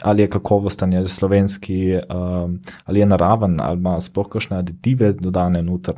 ali 0.03 0.23
je 0.23 0.31
kakovosten, 0.31 0.95
ali 0.95 1.05
je 1.05 1.09
slovenski, 1.09 1.95
uh, 1.95 2.51
ali 2.85 3.01
je 3.01 3.07
naraven, 3.07 3.61
ali 3.61 3.77
ima 3.77 4.01
sploh 4.01 4.29
kakšne 4.29 4.57
aditive 4.57 5.13
dodane 5.13 5.63
noter. 5.63 5.97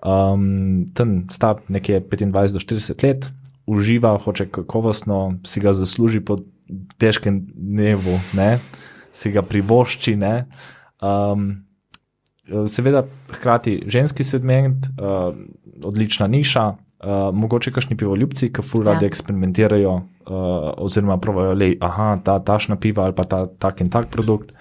Um, 0.00 0.86
ten 0.94 1.26
star 1.30 1.60
nekje 1.68 2.00
25 2.00 2.52
do 2.52 2.58
40 2.58 3.04
let, 3.04 3.28
uživa, 3.66 4.18
hoče 4.18 4.48
kakovostno, 4.48 5.38
si 5.44 5.60
ga 5.60 5.72
zasluži 5.72 6.20
po 6.20 6.38
težkem 6.98 7.44
dnevu, 7.54 8.20
ne? 8.32 8.58
si 9.12 9.30
ga 9.32 9.42
privošči. 9.42 10.16
Um, 11.02 11.66
seveda, 12.68 13.04
hkrati 13.32 13.82
ženski 13.86 14.24
segment, 14.24 14.86
uh, 14.96 15.34
odlična 15.84 16.26
niša, 16.26 16.72
uh, 17.04 17.34
mogoče 17.34 17.72
kakšni 17.72 17.96
pivoljubci, 17.96 18.50
ki 18.52 18.62
ful 18.62 18.84
radi 18.86 19.04
ja. 19.04 19.10
eksperimentirajo, 19.10 19.92
uh, 19.92 20.70
oziroma 20.76 21.18
pravijo, 21.18 21.54
da 21.54 21.64
je 21.64 21.78
ta 22.24 22.38
tašna 22.38 22.76
piva 22.76 23.04
ali 23.04 23.14
pa 23.14 23.24
ta 23.24 23.46
tak 23.46 23.80
in 23.80 23.90
tak 23.90 24.10
produkt. 24.10 24.52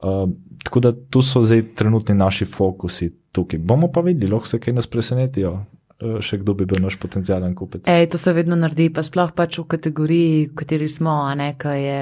Uh, 0.00 0.28
tako 0.64 0.80
da 0.80 0.92
tu 1.10 1.22
so 1.22 1.44
zdaj 1.44 1.74
trenutni 1.74 2.14
naši 2.14 2.44
fokusi 2.44 3.10
tukaj. 3.32 3.58
Bomo 3.58 3.92
pa 3.92 4.00
videli, 4.00 4.32
lahko 4.32 4.46
se 4.46 4.60
kaj 4.60 4.74
nas 4.74 4.86
presenetijo. 4.86 5.58
Uh, 6.02 6.18
še 6.24 6.40
kdo 6.42 6.54
bi 6.58 6.66
bil 6.68 6.80
naš 6.82 6.98
potencijalen 7.00 7.54
kupec. 7.58 7.88
Ej, 7.90 8.08
to 8.12 8.20
se 8.20 8.34
vedno 8.36 8.58
naredi, 8.58 8.88
pa 8.94 9.02
sploh 9.06 9.32
pač 9.36 9.58
v 9.60 9.66
kategoriji, 9.70 10.46
v 10.50 10.54
kateri 10.58 10.88
smo, 10.90 11.24
a 11.26 11.34
ne, 11.38 11.52
ki 11.58 11.74
je 11.78 11.96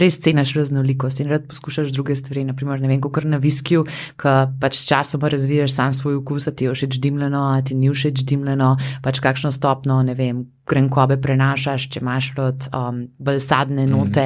res 0.00 0.20
cenaš 0.22 0.54
raznolikost 0.58 1.22
in 1.22 1.30
rad 1.32 1.48
poskušaš 1.50 1.92
druge 1.94 2.16
stvari. 2.18 2.46
Naprimer, 2.48 2.80
ne 2.82 2.90
vem, 2.92 3.02
kot 3.02 3.26
na 3.28 3.40
viskiju, 3.42 3.86
ki 4.20 4.36
pač 4.62 4.80
s 4.80 4.88
časom 4.90 5.26
razvijaš 5.26 5.74
sam 5.74 5.96
svoj 5.96 6.20
okus, 6.22 6.48
a 6.50 6.54
ti 6.54 6.68
je 6.68 6.76
všeč 6.76 7.00
dimljeno, 7.02 7.42
a 7.54 7.60
ti 7.64 7.78
ni 7.78 7.90
všeč 7.90 8.24
dimljeno, 8.26 8.76
pač 9.04 9.22
kakšno 9.22 9.52
stopno, 9.54 10.00
ne 10.06 10.16
vem, 10.18 10.46
grenkobe 10.70 11.16
prenašaš, 11.20 11.88
če 11.90 12.00
imaš 12.00 12.30
rad 12.36 12.68
um, 12.70 13.00
bolj 13.18 13.40
sadne 13.42 13.86
Mhm. 13.86 13.90
note. 13.92 14.24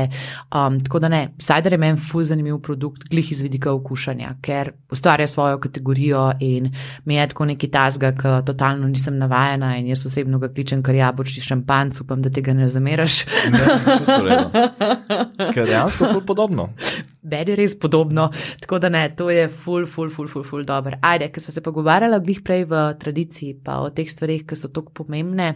Um, 0.52 0.78
tako 0.80 0.98
da 0.98 1.08
ne, 1.08 1.22
cider 1.38 1.72
je 1.72 1.78
meni 1.78 1.98
fuz 2.00 2.28
zanimiv 2.28 2.58
produkt, 2.60 3.08
glih 3.10 3.32
iz 3.32 3.40
vidika 3.40 3.72
okušanja, 3.72 4.34
ker 4.42 4.72
ustvarja 4.92 5.26
svojo 5.28 5.58
kategorijo 5.58 6.32
in 6.40 6.70
mi 7.04 7.14
je 7.14 7.26
tako 7.28 7.44
neki 7.44 7.70
tasga, 7.70 8.12
ki 8.12 8.34
totalno 8.46 8.88
nisem 8.88 9.18
navajena 9.18 9.76
in 9.78 9.86
jaz 9.86 10.06
osebno 10.06 10.38
ga 10.38 10.48
kličem 10.48 10.82
kar 10.82 10.94
jabolčni 10.94 11.42
šampanc, 11.42 12.00
upam, 12.00 12.22
da 12.22 12.30
tega 12.30 12.52
ne 12.52 12.68
zameraš. 12.68 13.24
Ne, 13.50 13.58
redu. 14.20 14.50
Ker 15.54 15.58
je 15.58 15.66
dejansko 15.66 16.12
ful 16.12 16.20
podobno. 16.20 16.68
Meni 17.24 17.54
je 17.54 17.56
res 17.56 17.74
podobno, 17.80 18.28
tako 18.60 18.78
da 18.78 18.88
ne, 18.92 19.08
to 19.16 19.30
je 19.30 19.48
ful, 19.48 19.86
ful, 19.86 20.10
ful, 20.10 20.28
ful, 20.28 20.44
ful 20.44 20.64
dobro. 20.64 20.98
Ajde, 21.00 21.30
ker 21.32 21.42
smo 21.42 21.54
se 21.54 21.62
pogovarjali 21.64 22.20
glih 22.24 22.40
prej 22.44 22.64
v 22.68 22.84
tradiciji, 23.00 23.58
pa 23.64 23.80
o 23.80 23.90
teh 23.90 24.10
stvarih, 24.10 24.44
ki 24.46 24.58
so 24.58 24.68
tako 24.68 24.92
pomembne. 25.02 25.54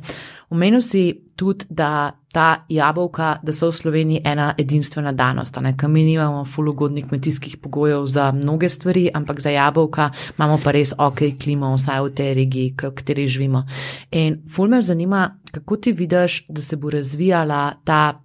Omenil 0.51 0.83
si 0.83 1.05
tudi, 1.39 1.69
da 1.71 2.11
ta 2.33 2.65
jabolka, 2.69 3.39
da 3.43 3.53
so 3.53 3.71
v 3.71 3.77
Sloveniji 3.77 4.23
ena 4.25 4.51
edinstvena 4.59 5.13
danost, 5.17 5.57
ker 5.79 5.89
mi 5.89 6.05
nimamo 6.05 6.45
ful 6.45 6.69
ugodnih 6.69 7.07
kmetijskih 7.09 7.57
pogojev 7.63 8.07
za 8.07 8.33
mnoge 8.33 8.69
stvari, 8.69 9.09
ampak 9.15 9.41
za 9.41 9.51
jabolka 9.51 10.11
imamo 10.37 10.59
pa 10.65 10.73
res 10.73 10.93
ok 10.99 11.39
klimo, 11.41 11.75
vsaj 11.77 12.01
v 12.05 12.15
tej 12.15 12.35
regiji, 12.35 12.75
v 12.77 12.95
kateri 12.95 13.29
živimo. 13.29 13.65
In 14.11 14.43
ful 14.49 14.69
me 14.69 14.83
zanima, 14.83 15.29
kako 15.53 15.77
ti 15.77 15.93
vidiš, 15.93 16.45
da 16.49 16.63
se 16.63 16.77
bo 16.77 16.91
razvijala 16.91 17.73
ta 17.85 18.21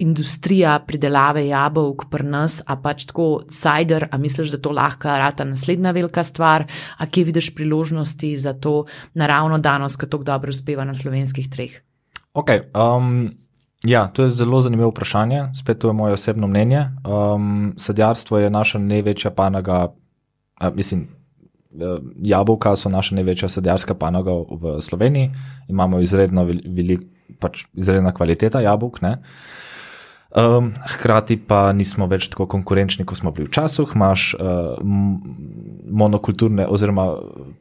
industrija 0.00 0.78
pridelave 0.86 1.44
jabolk 1.46 2.06
pri 2.10 2.24
nas, 2.24 2.60
a 2.66 2.76
pač 2.80 3.04
tako 3.10 3.42
cider, 3.52 4.08
a 4.10 4.18
misliš, 4.18 4.54
da 4.54 4.60
to 4.62 4.72
lahko 4.72 5.12
rata 5.20 5.44
naslednja 5.44 5.92
velika 5.92 6.24
stvar, 6.24 6.64
a 6.96 7.06
kje 7.06 7.24
vidiš 7.28 7.52
priložnosti 7.54 8.32
za 8.38 8.52
to 8.52 8.84
naravno 9.14 9.58
danost, 9.58 10.00
ki 10.00 10.08
tako 10.08 10.24
dobro 10.24 10.50
uspeva 10.50 10.84
na 10.88 10.94
slovenskih 10.94 11.50
treh? 11.52 11.76
Ok, 12.32 12.50
um, 12.72 13.30
ja, 13.84 14.06
to 14.08 14.24
je 14.24 14.30
zelo 14.30 14.62
zanimivo 14.64 14.90
vprašanje, 14.90 15.50
spet 15.60 15.78
to 15.78 15.88
je 15.88 15.92
moje 15.92 16.16
osebno 16.16 16.46
mnenje. 16.46 16.86
Um, 17.04 17.74
sadjarstvo 17.76 18.38
je 18.38 18.50
naša 18.50 18.78
največja 18.78 19.30
panoga, 19.36 19.92
uh, 20.60 20.74
mislim, 20.74 21.08
uh, 21.76 22.00
jabolka 22.16 22.76
so 22.76 22.88
naša 22.88 23.20
največja 23.20 23.48
sadjarska 23.48 23.94
panoga 23.94 24.32
v 24.32 24.78
Sloveniji, 24.80 25.30
imamo 25.68 26.00
izredno 26.00 26.48
veliko, 26.48 27.04
pač 27.40 27.64
izredna 27.74 28.12
kvaliteta 28.14 28.60
jabolk. 28.60 29.00
Ne? 29.02 29.18
Um, 30.30 30.68
hkrati 30.86 31.34
pa 31.42 31.72
nismo 31.74 32.06
več 32.06 32.28
tako 32.30 32.44
konkurenčni, 32.52 33.02
kot 33.02 33.18
smo 33.18 33.32
bili 33.34 33.48
včasih. 33.48 33.96
Imáš 33.98 34.28
uh, 34.38 34.76
monokulturne, 35.90 36.68
oziroma 36.70 37.08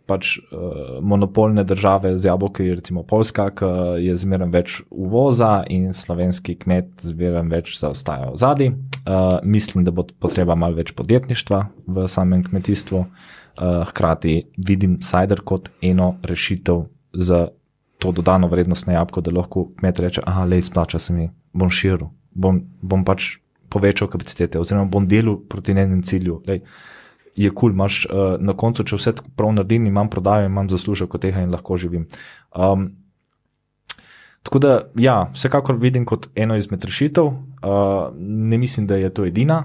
pač 0.05 0.35
uh, 0.37 0.99
monopolne 1.01 1.63
države 1.65 2.11
z 2.17 2.29
jabolki, 2.29 2.67
recimo 2.77 3.01
Poljska, 3.09 3.47
ki 3.57 3.69
je 4.05 4.17
zmeraj 4.21 4.51
več 4.53 4.75
uvoza 4.93 5.63
in 5.65 5.89
slovenski 5.97 6.59
kmet 6.61 7.07
zmeraj 7.09 7.47
več 7.49 7.73
zaostaja 7.79 8.29
v 8.35 8.37
zadnji. 8.37 8.69
Uh, 9.01 9.39
mislim, 9.41 9.87
da 9.87 9.95
bo 9.95 10.05
potreba 10.05 10.53
malo 10.53 10.77
več 10.77 10.93
podjetništva 10.93 11.63
v 11.89 12.05
samem 12.05 12.45
kmetijstvu. 12.45 13.01
Uh, 13.59 13.81
hkrati 13.89 14.43
vidim 14.61 14.99
cider 15.01 15.41
kot 15.41 15.71
eno 15.81 16.13
rešitev 16.21 16.85
za 17.17 17.47
to 17.99 18.13
dodano 18.13 18.47
vrednost 18.47 18.85
na 18.85 18.99
jabolko, 19.01 19.25
da 19.25 19.33
lahko 19.41 19.67
kmet 19.81 20.05
reče: 20.05 20.21
Ah, 20.29 20.45
le 20.45 20.61
izplača 20.61 21.01
se 21.01 21.17
mi, 21.17 21.31
bom 21.51 21.73
širil 21.73 22.13
bom, 22.39 22.63
bom 22.81 23.03
pač 23.05 23.37
povečal 23.69 24.09
kapacitete, 24.09 24.59
oziroma 24.59 24.89
bom 24.89 25.05
delal 25.07 25.37
proti 25.49 25.75
njenem 25.77 26.01
cilju. 26.03 26.41
Lej, 26.47 26.63
je 27.35 27.49
kul, 27.51 27.69
cool, 27.69 27.75
imaš 27.75 28.05
uh, 28.09 28.37
na 28.41 28.55
koncu, 28.57 28.83
če 28.83 28.97
vse 28.97 29.13
prav 29.37 29.53
naredim, 29.55 29.85
imam 29.87 30.09
prodajo, 30.11 30.49
imam 30.49 30.69
zaslužek 30.71 31.13
od 31.15 31.23
tega 31.23 31.43
in 31.45 31.53
lahko 31.53 31.77
živim. 31.77 32.07
Um, 32.55 32.89
tako 34.43 34.59
da, 34.63 34.73
ja, 34.99 35.21
vsekakor 35.35 35.77
vidim 35.79 36.07
kot 36.09 36.27
eno 36.35 36.57
izmed 36.57 36.83
rešitev, 36.85 37.29
uh, 37.29 38.09
ne 38.17 38.57
mislim, 38.57 38.87
da 38.89 38.97
je 38.99 39.13
to 39.13 39.27
edina. 39.29 39.63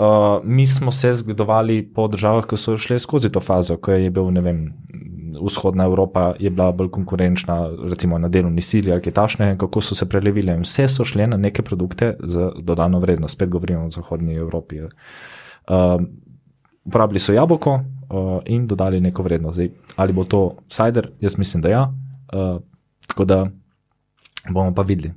Uh, 0.00 0.40
mi 0.42 0.66
smo 0.66 0.92
se 0.92 1.12
zgledovali 1.14 1.82
po 1.94 2.08
državah, 2.08 2.48
ki 2.48 2.56
so 2.56 2.78
šle 2.80 2.98
skozi 2.98 3.30
to 3.30 3.40
fazo, 3.44 3.76
ko 3.76 3.92
je 3.92 4.10
bil, 4.10 4.32
ne 4.34 4.40
vem, 4.42 4.64
vzhodna 5.40 5.84
Evropa 5.84 6.34
je 6.40 6.50
bila 6.50 6.72
bolj 6.72 6.90
konkurenčna, 6.90 7.70
recimo 7.90 8.18
na 8.18 8.28
delovni 8.28 8.62
sili 8.62 8.92
ali 8.92 9.02
kaj 9.02 9.12
tašne, 9.12 9.58
kako 9.58 9.80
so 9.80 9.94
se 9.94 10.08
prelevile. 10.08 10.54
In 10.54 10.66
vse 10.66 10.88
so 10.88 11.04
šle 11.04 11.26
na 11.26 11.36
neke 11.36 11.62
produkte 11.62 12.16
z 12.24 12.50
dodano 12.60 13.00
vrednost, 13.00 13.34
spet 13.34 13.48
govorimo 13.48 13.86
o 13.86 13.90
zahodni 13.90 14.34
Evropi. 14.34 14.82
Uh, 14.82 14.90
uporabili 16.84 17.20
so 17.20 17.32
jabolko 17.32 17.74
uh, 17.74 18.40
in 18.46 18.66
dodali 18.66 19.00
neko 19.00 19.22
vrednost. 19.22 19.54
Zdaj, 19.54 19.70
ali 19.96 20.12
bo 20.12 20.24
to 20.24 20.56
cider, 20.68 21.10
jaz 21.20 21.38
mislim, 21.38 21.62
da 21.62 21.68
ja. 21.68 21.92
Uh, 22.32 22.60
tako 23.06 23.24
da 23.24 23.46
bomo 24.50 24.74
pa 24.74 24.82
videli. 24.82 25.12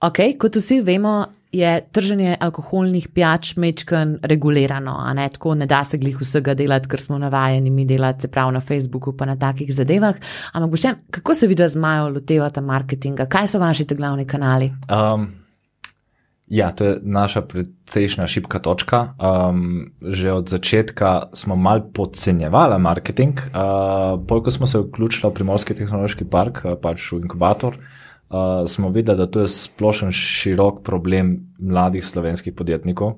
Ok, 0.00 0.16
kot 0.40 0.56
vsi 0.56 0.80
vemo, 0.80 1.24
je 1.52 1.70
trženje 1.92 2.36
alkoholnih 2.40 3.08
pijač 3.08 3.56
mečken 3.56 4.18
regulirano, 4.22 4.94
a 5.02 5.14
ne 5.14 5.28
tako, 5.28 5.54
ne 5.54 5.66
da 5.66 5.82
se 5.84 5.98
glih 5.98 6.20
vsega 6.20 6.54
delati, 6.54 6.88
ker 6.88 7.02
smo 7.02 7.18
navajeni 7.18 7.70
mi 7.70 7.84
delati, 7.84 8.26
se 8.26 8.30
pravi 8.30 8.54
na 8.54 8.60
Facebooku, 8.60 9.16
pa 9.16 9.26
na 9.26 9.36
takih 9.36 9.72
zadevah. 9.74 10.14
Ampak, 10.52 10.70
boš, 10.70 10.86
kako 11.10 11.34
se 11.34 11.46
vidi 11.50 11.68
z 11.68 11.76
Majo 11.76 12.08
lotevata 12.14 12.60
marketinga, 12.60 13.26
kaj 13.26 13.48
so 13.48 13.58
vaši 13.58 13.84
te 13.84 13.94
glavni 13.98 14.26
kanali? 14.26 14.70
Um, 14.86 15.26
ja, 16.46 16.70
to 16.70 16.84
je 16.84 16.98
naša 17.02 17.42
precejšnja 17.46 18.26
šipka 18.26 18.58
točka. 18.58 19.14
Um, 19.18 19.90
že 20.02 20.32
od 20.32 20.48
začetka 20.48 21.30
smo 21.34 21.56
mal 21.56 21.82
podcenjevali 21.94 22.78
marketing, 22.78 23.38
uh, 23.50 24.18
polk 24.26 24.50
smo 24.50 24.66
se 24.66 24.78
vključili 24.78 25.30
v 25.30 25.34
Primorski 25.34 25.74
tehnološki 25.74 26.24
park, 26.30 26.62
uh, 26.64 26.78
pač 26.78 27.12
v 27.12 27.24
inkubator. 27.24 27.78
Smo 28.66 28.88
videli, 28.88 29.18
da 29.18 29.26
to 29.26 29.40
je 29.40 29.48
splošen 29.48 30.12
širok 30.12 30.82
problem 30.84 31.38
mladih 31.58 32.04
slovenskih 32.06 32.54
podjetnikov. 32.54 33.16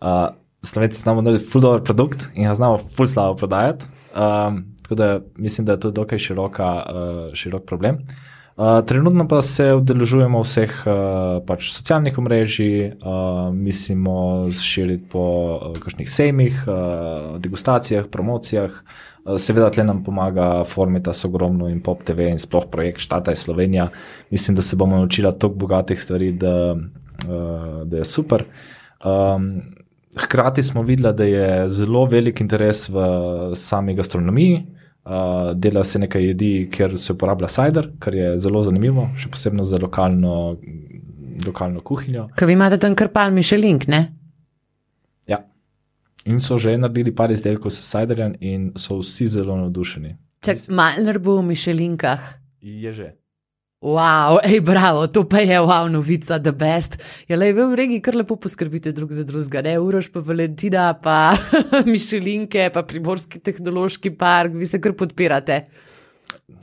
Uh, 0.00 0.28
Slovenci 0.64 1.00
znamo 1.00 1.22
narediti 1.22 1.50
ful 1.50 1.60
dober 1.60 1.82
produkt 1.84 2.28
in 2.34 2.48
ga 2.48 2.54
znamo 2.54 2.78
ful 2.96 3.06
slabo 3.06 3.36
prodajati. 3.36 3.84
Um, 4.14 4.64
tako 4.82 4.94
da 4.94 5.20
mislim, 5.36 5.64
da 5.66 5.72
je 5.72 5.80
to 5.80 5.90
dokaj 5.90 6.18
široka, 6.18 6.70
uh, 6.74 7.34
širok 7.34 7.66
problem. 7.66 7.98
Uh, 8.56 8.86
trenutno 8.86 9.28
pa 9.28 9.42
se 9.42 9.72
udeležujemo 9.74 10.40
vseh 10.42 10.70
uh, 10.86 10.94
pač 11.46 11.72
socialnih 11.74 12.18
omrežij, 12.18 12.86
uh, 12.86 13.54
mislimo 13.54 14.46
širiti 14.52 15.08
po 15.10 15.24
uh, 15.56 15.78
kakšnih 15.78 16.10
sejmih, 16.10 16.62
uh, 16.66 17.40
degustacijah, 17.40 18.06
promocijah. 18.06 18.70
Uh, 18.70 19.13
seveda, 19.38 19.70
tle 19.70 19.84
nam 19.84 20.02
pomaga 20.04 20.64
Formita, 20.68 21.12
Sogromno 21.12 21.68
in 21.68 21.80
Pop 21.82 22.02
TV 22.04 22.28
in 22.32 22.38
sploh 22.38 22.66
projekt 22.70 23.00
Štata 23.04 23.32
je 23.32 23.40
Slovenija. 23.40 23.88
Mislim, 24.30 24.56
da 24.56 24.62
se 24.62 24.76
bomo 24.76 24.96
naučili 24.96 25.32
toliko 25.38 25.58
bogatih 25.58 26.02
stvari, 26.02 26.32
da, 26.32 26.72
uh, 26.74 27.82
da 27.84 27.96
je 27.96 28.04
super. 28.04 28.44
Um, 29.04 29.62
hkrati 30.16 30.62
smo 30.62 30.82
videli, 30.82 31.14
da 31.14 31.24
je 31.24 31.68
zelo 31.68 32.04
velik 32.04 32.40
interes 32.40 32.88
v 32.88 32.96
sami 33.54 33.94
gastronomiji. 33.94 34.66
Uh, 35.04 35.52
dela 35.54 35.84
se 35.84 35.98
nekaj 35.98 36.26
jedi, 36.26 36.68
kjer 36.72 36.98
se 36.98 37.12
uporablja 37.12 37.48
cider, 37.48 37.90
kar 37.98 38.14
je 38.14 38.38
zelo 38.38 38.62
zanimivo, 38.62 39.10
še 39.20 39.28
posebej 39.28 39.66
za 39.68 39.80
lokalno, 39.80 40.56
lokalno 41.46 41.80
kuhinjo. 41.80 42.30
Kaj 42.36 42.48
vi 42.48 42.56
imate 42.56 42.78
tam 42.80 42.96
krpal 42.96 43.32
Mišelink, 43.32 43.84
ne? 43.88 44.06
In 46.24 46.40
so 46.40 46.58
že 46.58 46.76
naredili 46.78 47.12
par 47.14 47.32
izdelkov 47.32 47.70
s 47.70 47.84
ciderjem, 47.84 48.36
in 48.40 48.72
so 48.76 48.98
vsi 49.02 49.28
zelo 49.28 49.56
navdušeni. 49.56 50.16
Čak, 50.44 50.68
malner 50.68 51.18
bo 51.18 51.38
v 51.40 51.52
Mišelinkah. 51.52 52.20
Je 52.60 52.92
že. 52.92 53.08
Wow, 53.84 54.40
hej, 54.40 54.64
bravo, 54.64 55.04
to 55.12 55.28
pa 55.28 55.44
je 55.44 55.60
wow, 55.60 55.84
novica, 55.92 56.40
the 56.40 56.52
best. 56.56 56.96
Ja, 57.28 57.36
le 57.36 57.52
v 57.52 57.76
regiji 57.76 58.00
kar 58.00 58.16
lepo 58.16 58.38
poskrbite 58.40 58.94
drug 58.96 59.12
za 59.12 59.26
drugega, 59.28 59.60
ne 59.60 59.76
uroš 59.76 60.08
pa 60.08 60.24
Valentina, 60.24 60.86
pa 60.96 61.36
Mišelinke, 61.92 62.70
pa 62.72 62.80
Primorski 62.88 63.44
tehnološki 63.44 64.16
park, 64.16 64.56
vi 64.56 64.64
se 64.64 64.80
kar 64.80 64.96
podpirate. 64.96 65.66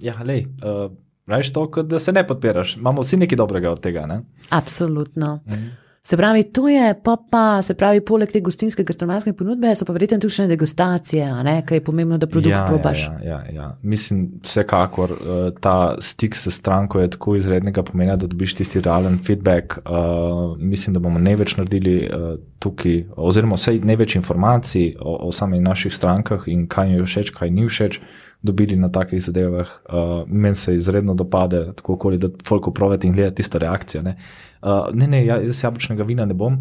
Ja, 0.01 0.17
le. 0.25 0.49
Uh, 0.65 0.89
Rajš 1.29 1.53
to, 1.53 1.67
kot 1.71 1.85
da 1.85 1.99
se 2.01 2.11
ne 2.11 2.25
podpiraš. 2.27 2.75
Imamo 2.77 3.05
vsi 3.05 3.21
nekaj 3.21 3.37
dobrega 3.37 3.71
od 3.71 3.79
tega. 3.79 4.07
Ne? 4.09 4.21
Absolutno. 4.49 5.39
Mm. 5.45 5.69
Se 6.03 6.17
pravi, 6.17 6.43
to 6.43 6.67
je 6.67 6.93
pa, 7.03 7.17
pa 7.31 7.61
se 7.61 7.75
pravi, 7.77 8.01
poleg 8.01 8.31
te 8.33 8.39
gostinske 8.41 8.83
gastronomske 8.83 9.35
ponudbe, 9.37 9.69
so 9.77 9.85
pa 9.85 9.93
verjetno 9.93 10.17
tudi 10.23 10.33
še 10.33 10.47
degustacije, 10.49 11.27
kaj 11.69 11.77
je 11.77 11.83
pomembno, 11.85 12.17
da 12.17 12.25
produkt 12.25 12.55
ja, 12.55 12.63
probaš. 12.65 13.03
Ja, 13.05 13.19
ja, 13.27 13.37
ja. 13.53 13.67
Mislim, 13.85 14.23
vsekakor 14.41 15.13
ta 15.61 15.75
stik 16.01 16.35
s 16.35 16.49
stranko 16.55 17.03
je 17.03 17.11
tako 17.13 17.35
izrednega 17.37 17.83
pomena, 17.85 18.15
da 18.17 18.25
dobiš 18.25 18.55
tisti 18.57 18.81
realen 18.81 19.19
feedback. 19.21 19.77
Uh, 19.85 20.57
mislim, 20.57 20.97
da 20.97 21.03
bomo 21.05 21.21
največ 21.21 21.53
naredili 21.59 21.95
uh, 22.07 22.33
tukaj, 22.59 23.03
oziroma 23.15 23.61
vsej 23.61 23.83
največ 23.85 24.17
informacij 24.17 24.95
o, 24.97 25.19
o 25.27 25.31
samih 25.31 25.61
naših 25.61 25.93
strankah 25.93 26.49
in 26.49 26.65
kaj 26.65 26.89
jim 26.89 26.97
je 26.97 27.05
všeč, 27.11 27.33
kaj 27.37 27.53
ni 27.53 27.69
všeč. 27.69 28.01
Dobili 28.41 28.75
na 28.75 28.89
takih 28.89 29.23
zadevah. 29.23 29.67
Uh, 29.85 30.27
Meni 30.27 30.55
se 30.55 30.75
izredno 30.75 31.13
dopade, 31.13 31.73
tako 31.75 31.97
koli, 31.97 32.17
da 32.17 32.27
folk 32.47 32.67
upravite 32.67 33.07
in 33.07 33.13
gledate 33.13 33.35
tisto 33.35 33.59
reakcijo. 33.59 34.01
Ne, 34.01 34.17
uh, 34.61 34.87
ne, 34.93 35.07
ne 35.07 35.25
ja, 35.25 35.37
jaz 35.41 35.63
jabolčnega 35.63 36.03
vina 36.03 36.25
ne 36.25 36.33
bom. 36.33 36.57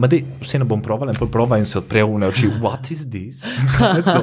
Madi, 0.00 0.22
vse 0.40 0.58
ne 0.58 0.64
bom 0.64 0.80
proval, 0.82 1.10
pol 1.18 1.28
proba 1.28 1.58
in 1.58 1.66
se 1.66 1.78
odpre 1.78 2.04
v 2.04 2.22
oči, 2.28 2.48
what 2.62 2.90
is 2.90 3.04
this? 3.10 3.42
to, 4.06 4.22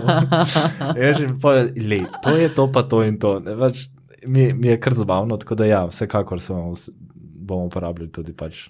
je 0.98 1.14
že, 1.14 1.28
pol, 1.42 1.68
le, 1.76 2.00
to 2.24 2.34
je 2.38 2.50
to, 2.50 2.72
pa 2.72 2.84
to 2.84 3.04
in 3.04 3.20
to. 3.20 3.38
Ne, 3.46 3.54
pač, 3.60 3.86
mi, 4.26 4.48
mi 4.54 4.72
je 4.72 4.80
kar 4.80 4.96
zabavno, 4.98 5.38
tako 5.38 5.56
da 5.56 5.66
ja, 5.66 5.84
vsekakor 5.86 6.42
se 6.42 6.54
bomo, 6.54 6.74
bomo 7.20 7.68
uporabljali 7.70 8.10
tudi 8.12 8.34
pač. 8.34 8.70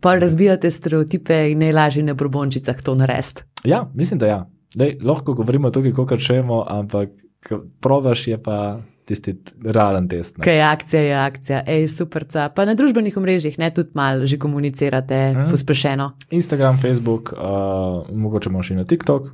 Pa 0.00 0.14
razbijate 0.20 0.70
stereotipe 0.70 1.34
in 1.50 1.64
najlažje 1.64 2.04
na 2.04 2.14
brbončicah 2.14 2.82
to 2.84 2.94
narediti. 2.94 3.42
Ja, 3.64 3.88
mislim, 3.94 4.20
da 4.20 4.26
ja. 4.26 4.40
Lej, 4.78 4.98
lahko 5.02 5.34
govorimo 5.34 5.70
tukaj, 5.70 5.92
kot 5.96 6.20
čujemo, 6.20 6.64
ampak 6.68 7.10
probaš 7.80 8.26
je 8.28 8.42
pa 8.42 8.80
tisti 9.04 9.34
realen 9.64 10.08
test. 10.08 10.36
Kaj 10.40 10.56
je 10.56 10.62
akcija, 10.62 11.02
je 11.02 11.14
akcija, 11.14 11.62
ej, 11.66 11.88
super. 11.92 12.24
Pa 12.54 12.64
na 12.64 12.74
družbenih 12.74 13.16
omrežjih, 13.20 13.58
ne 13.60 13.70
tudi 13.74 13.92
malo 13.94 14.26
že 14.26 14.38
komunicirate, 14.40 15.32
mm. 15.32 15.50
pospešeno. 15.50 16.10
Instagram, 16.30 16.80
Facebook, 16.80 17.34
uh, 17.36 18.08
mogoče 18.10 18.48
imamo 18.48 18.64
še 18.64 18.78
na 18.80 18.84
TikTok. 18.88 19.32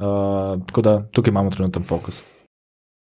Uh, 0.00 0.60
tako 0.66 0.82
da 0.82 1.00
tukaj 1.12 1.30
imamo 1.30 1.50
trenutno 1.50 1.82
fokus. 1.84 2.22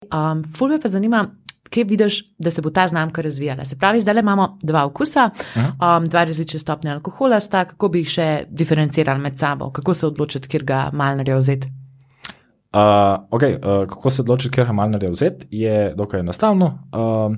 Um, 0.09 0.45
ful 0.57 0.73
me 0.73 0.81
pa 0.81 0.89
zanima, 0.89 1.27
kje 1.69 1.85
vidiš, 1.85 2.21
da 2.39 2.51
se 2.51 2.63
bo 2.63 2.71
ta 2.71 2.89
znamka 2.89 3.23
razvijala. 3.23 3.65
Se 3.65 3.77
pravi, 3.77 4.01
zdaj 4.01 4.21
imamo 4.21 4.59
dva 4.63 4.87
okusa, 4.87 5.31
um, 5.57 6.07
dva 6.07 6.25
različne 6.25 6.61
stopnje 6.61 6.91
alkohola, 6.91 7.41
sta, 7.41 7.65
kako 7.65 7.89
bi 7.89 8.05
jih 8.05 8.15
še 8.17 8.29
diferencirali 8.49 9.21
med 9.21 9.39
sabo, 9.39 9.71
kako 9.71 9.95
se 9.95 10.07
odločiti, 10.07 10.49
kjer 10.49 10.65
ga 10.65 10.87
malnarja 10.93 11.37
vzeti. 11.37 11.73
Uh, 12.77 12.83
okay, 13.31 13.55
uh, 13.57 13.89
kako 13.89 14.11
se 14.11 14.23
odločiti, 14.23 14.53
ker 14.55 14.67
je 14.67 14.73
malnarja 14.73 15.11
vzeti, 15.11 15.47
je 15.51 15.95
dokaj 15.97 16.21
enostavno. 16.21 16.67
Uh, 16.93 17.37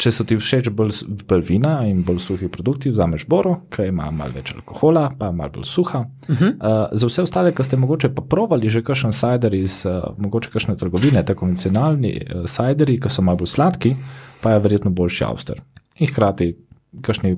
če 0.00 0.12
so 0.14 0.24
ti 0.24 0.38
všeč 0.38 0.70
bolj, 0.72 1.02
bolj 1.28 1.42
vina 1.44 1.72
in 1.84 2.00
bolj 2.06 2.22
suhi 2.24 2.48
produkti, 2.48 2.88
vzameš 2.94 3.26
boro, 3.28 3.56
ki 3.74 3.90
ima 3.90 4.06
malo 4.14 4.32
več 4.32 4.54
alkohola, 4.54 5.10
pa 5.18 5.28
malo 5.34 5.58
bolj 5.58 5.66
suha. 5.68 6.04
Uh 6.28 6.40
-huh. 6.40 6.54
uh, 6.54 6.86
za 6.92 7.10
vse 7.10 7.22
ostale, 7.22 7.52
ki 7.52 7.64
ste 7.64 7.76
mogoče 7.76 8.14
pa 8.14 8.22
provali 8.22 8.70
že 8.70 8.82
kakšen 8.82 9.12
cider 9.12 9.54
iz 9.54 9.84
uh, 9.86 10.14
mogoče 10.18 10.50
kakšne 10.50 10.76
trgovine, 10.76 11.24
te 11.24 11.34
konvencionalni 11.34 12.14
uh, 12.14 12.46
cideri, 12.46 13.00
ki 13.00 13.08
so 13.08 13.22
malo 13.22 13.36
bolj 13.38 13.46
sladki, 13.46 13.96
pa 14.40 14.50
je 14.50 14.58
verjetno 14.58 14.90
boljši 14.90 15.24
avster. 15.24 15.60
In 15.98 16.06
hkrati, 16.06 16.56
kakšni, 17.02 17.36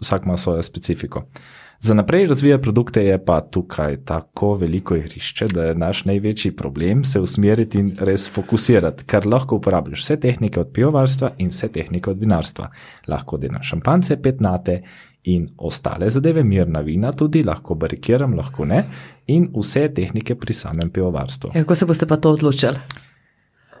vsak 0.00 0.22
ima 0.24 0.36
svojo 0.36 0.62
specifiko. 0.62 1.18
Uh, 1.18 1.61
Za 1.84 1.94
naprej 1.94 2.26
razvijati 2.26 2.62
produkte 2.62 3.04
je 3.04 3.24
pa 3.24 3.40
tukaj 3.40 3.96
tako 4.04 4.54
veliko 4.54 4.96
igrišče, 4.96 5.46
da 5.54 5.64
je 5.64 5.74
naš 5.74 6.04
največji 6.04 6.52
problem 6.56 7.04
se 7.04 7.20
usmeriti 7.20 7.78
in 7.78 7.88
res 8.00 8.28
fokusirati, 8.30 9.04
ker 9.04 9.26
lahko 9.26 9.56
uporabljaš 9.56 10.00
vse 10.00 10.16
tehnike 10.20 10.60
od 10.60 10.68
pivovarstva 10.72 11.30
in 11.38 11.48
vse 11.50 11.68
tehnike 11.68 12.10
od 12.10 12.20
vinarstva. 12.20 12.68
Lahko 13.08 13.36
delaš 13.36 13.68
šampance, 13.68 14.16
petnate 14.22 14.82
in 15.24 15.48
ostale 15.58 16.10
zadeve, 16.10 16.44
mirna 16.44 16.80
vina 16.80 17.12
tudi, 17.12 17.42
lahko 17.42 17.74
barikiram, 17.74 18.36
lahko 18.38 18.64
ne, 18.64 18.84
in 19.26 19.48
vse 19.56 19.88
tehnike 19.94 20.34
pri 20.38 20.54
samem 20.54 20.90
pivovarstvu. 20.90 21.50
Ja, 21.54 21.64
kako 21.64 21.74
se 21.74 21.86
boste 21.86 22.06
pa 22.06 22.16
to 22.16 22.30
odločili? 22.30 22.78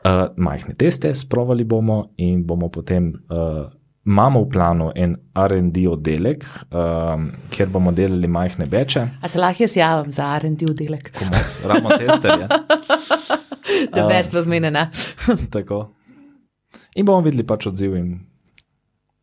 Uh, 0.02 0.26
majhne 0.36 0.74
teste, 0.74 1.14
sprovali 1.14 1.64
bomo 1.64 2.08
in 2.16 2.42
bomo 2.46 2.68
potem. 2.68 3.12
Uh, 3.30 3.70
Imamo 4.06 4.40
v 4.42 4.48
planu 4.50 4.90
en 4.98 5.14
RD 5.38 5.84
oddelek, 5.86 6.44
um, 6.74 7.28
kjer 7.54 7.68
bomo 7.70 7.92
delali 7.94 8.26
majhne 8.28 8.66
beče. 8.66 9.04
A 9.22 9.28
se 9.30 9.38
lahko 9.38 9.62
jaz 9.62 9.76
javim 9.76 10.12
za 10.12 10.26
RD 10.42 10.64
oddelek? 10.70 11.12
Ravno 11.64 11.90
testerje. 11.98 12.48
Da 13.94 14.06
bi 14.08 14.22
se 14.30 14.42
zmenjena. 14.42 14.88
Tako. 15.54 15.84
In 16.96 17.06
bomo 17.06 17.22
videli 17.22 17.46
pač 17.46 17.66
odziv 17.70 17.94
in 17.96 18.10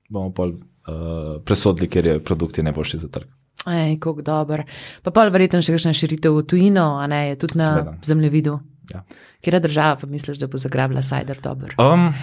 bomo 0.09 0.31
pol 0.33 0.55
uh, 0.55 1.41
presodili, 1.45 1.89
ker 1.91 2.07
je 2.07 2.23
produkt 2.23 2.57
najboljši 2.63 3.01
za 3.03 3.11
trg. 3.11 3.27
Ej, 3.67 3.97
kako 3.99 4.23
dober. 4.23 4.63
Pa 5.03 5.11
pa 5.11 5.27
verjetno 5.27 5.59
še 5.61 5.75
kakšna 5.75 5.91
širitev 5.93 6.39
v 6.39 6.45
tujino, 6.47 6.93
a 7.01 7.07
ne, 7.11 7.25
je 7.33 7.39
tudi 7.43 7.59
na 7.59 7.73
Sveda. 7.73 7.97
zemljevidu. 8.07 8.55
Ja. 8.93 9.03
Kjer 9.43 9.59
je 9.59 9.65
država, 9.67 9.99
pa 10.01 10.07
misliš, 10.07 10.39
da 10.39 10.47
bo 10.47 10.57
zagrabila 10.57 11.03
cider 11.05 11.37
dobro? 11.43 11.75
Um, 11.77 12.13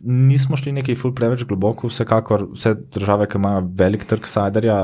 nismo 0.00 0.56
šli 0.56 0.72
nekaj 0.72 0.94
ful 0.94 1.14
preveč 1.14 1.44
globoko, 1.44 1.88
vsekakor 1.90 2.46
vse 2.54 2.74
države, 2.94 3.28
ki 3.28 3.38
imajo 3.38 3.64
velik 3.76 4.04
trg 4.08 4.26
sajderja, 4.26 4.78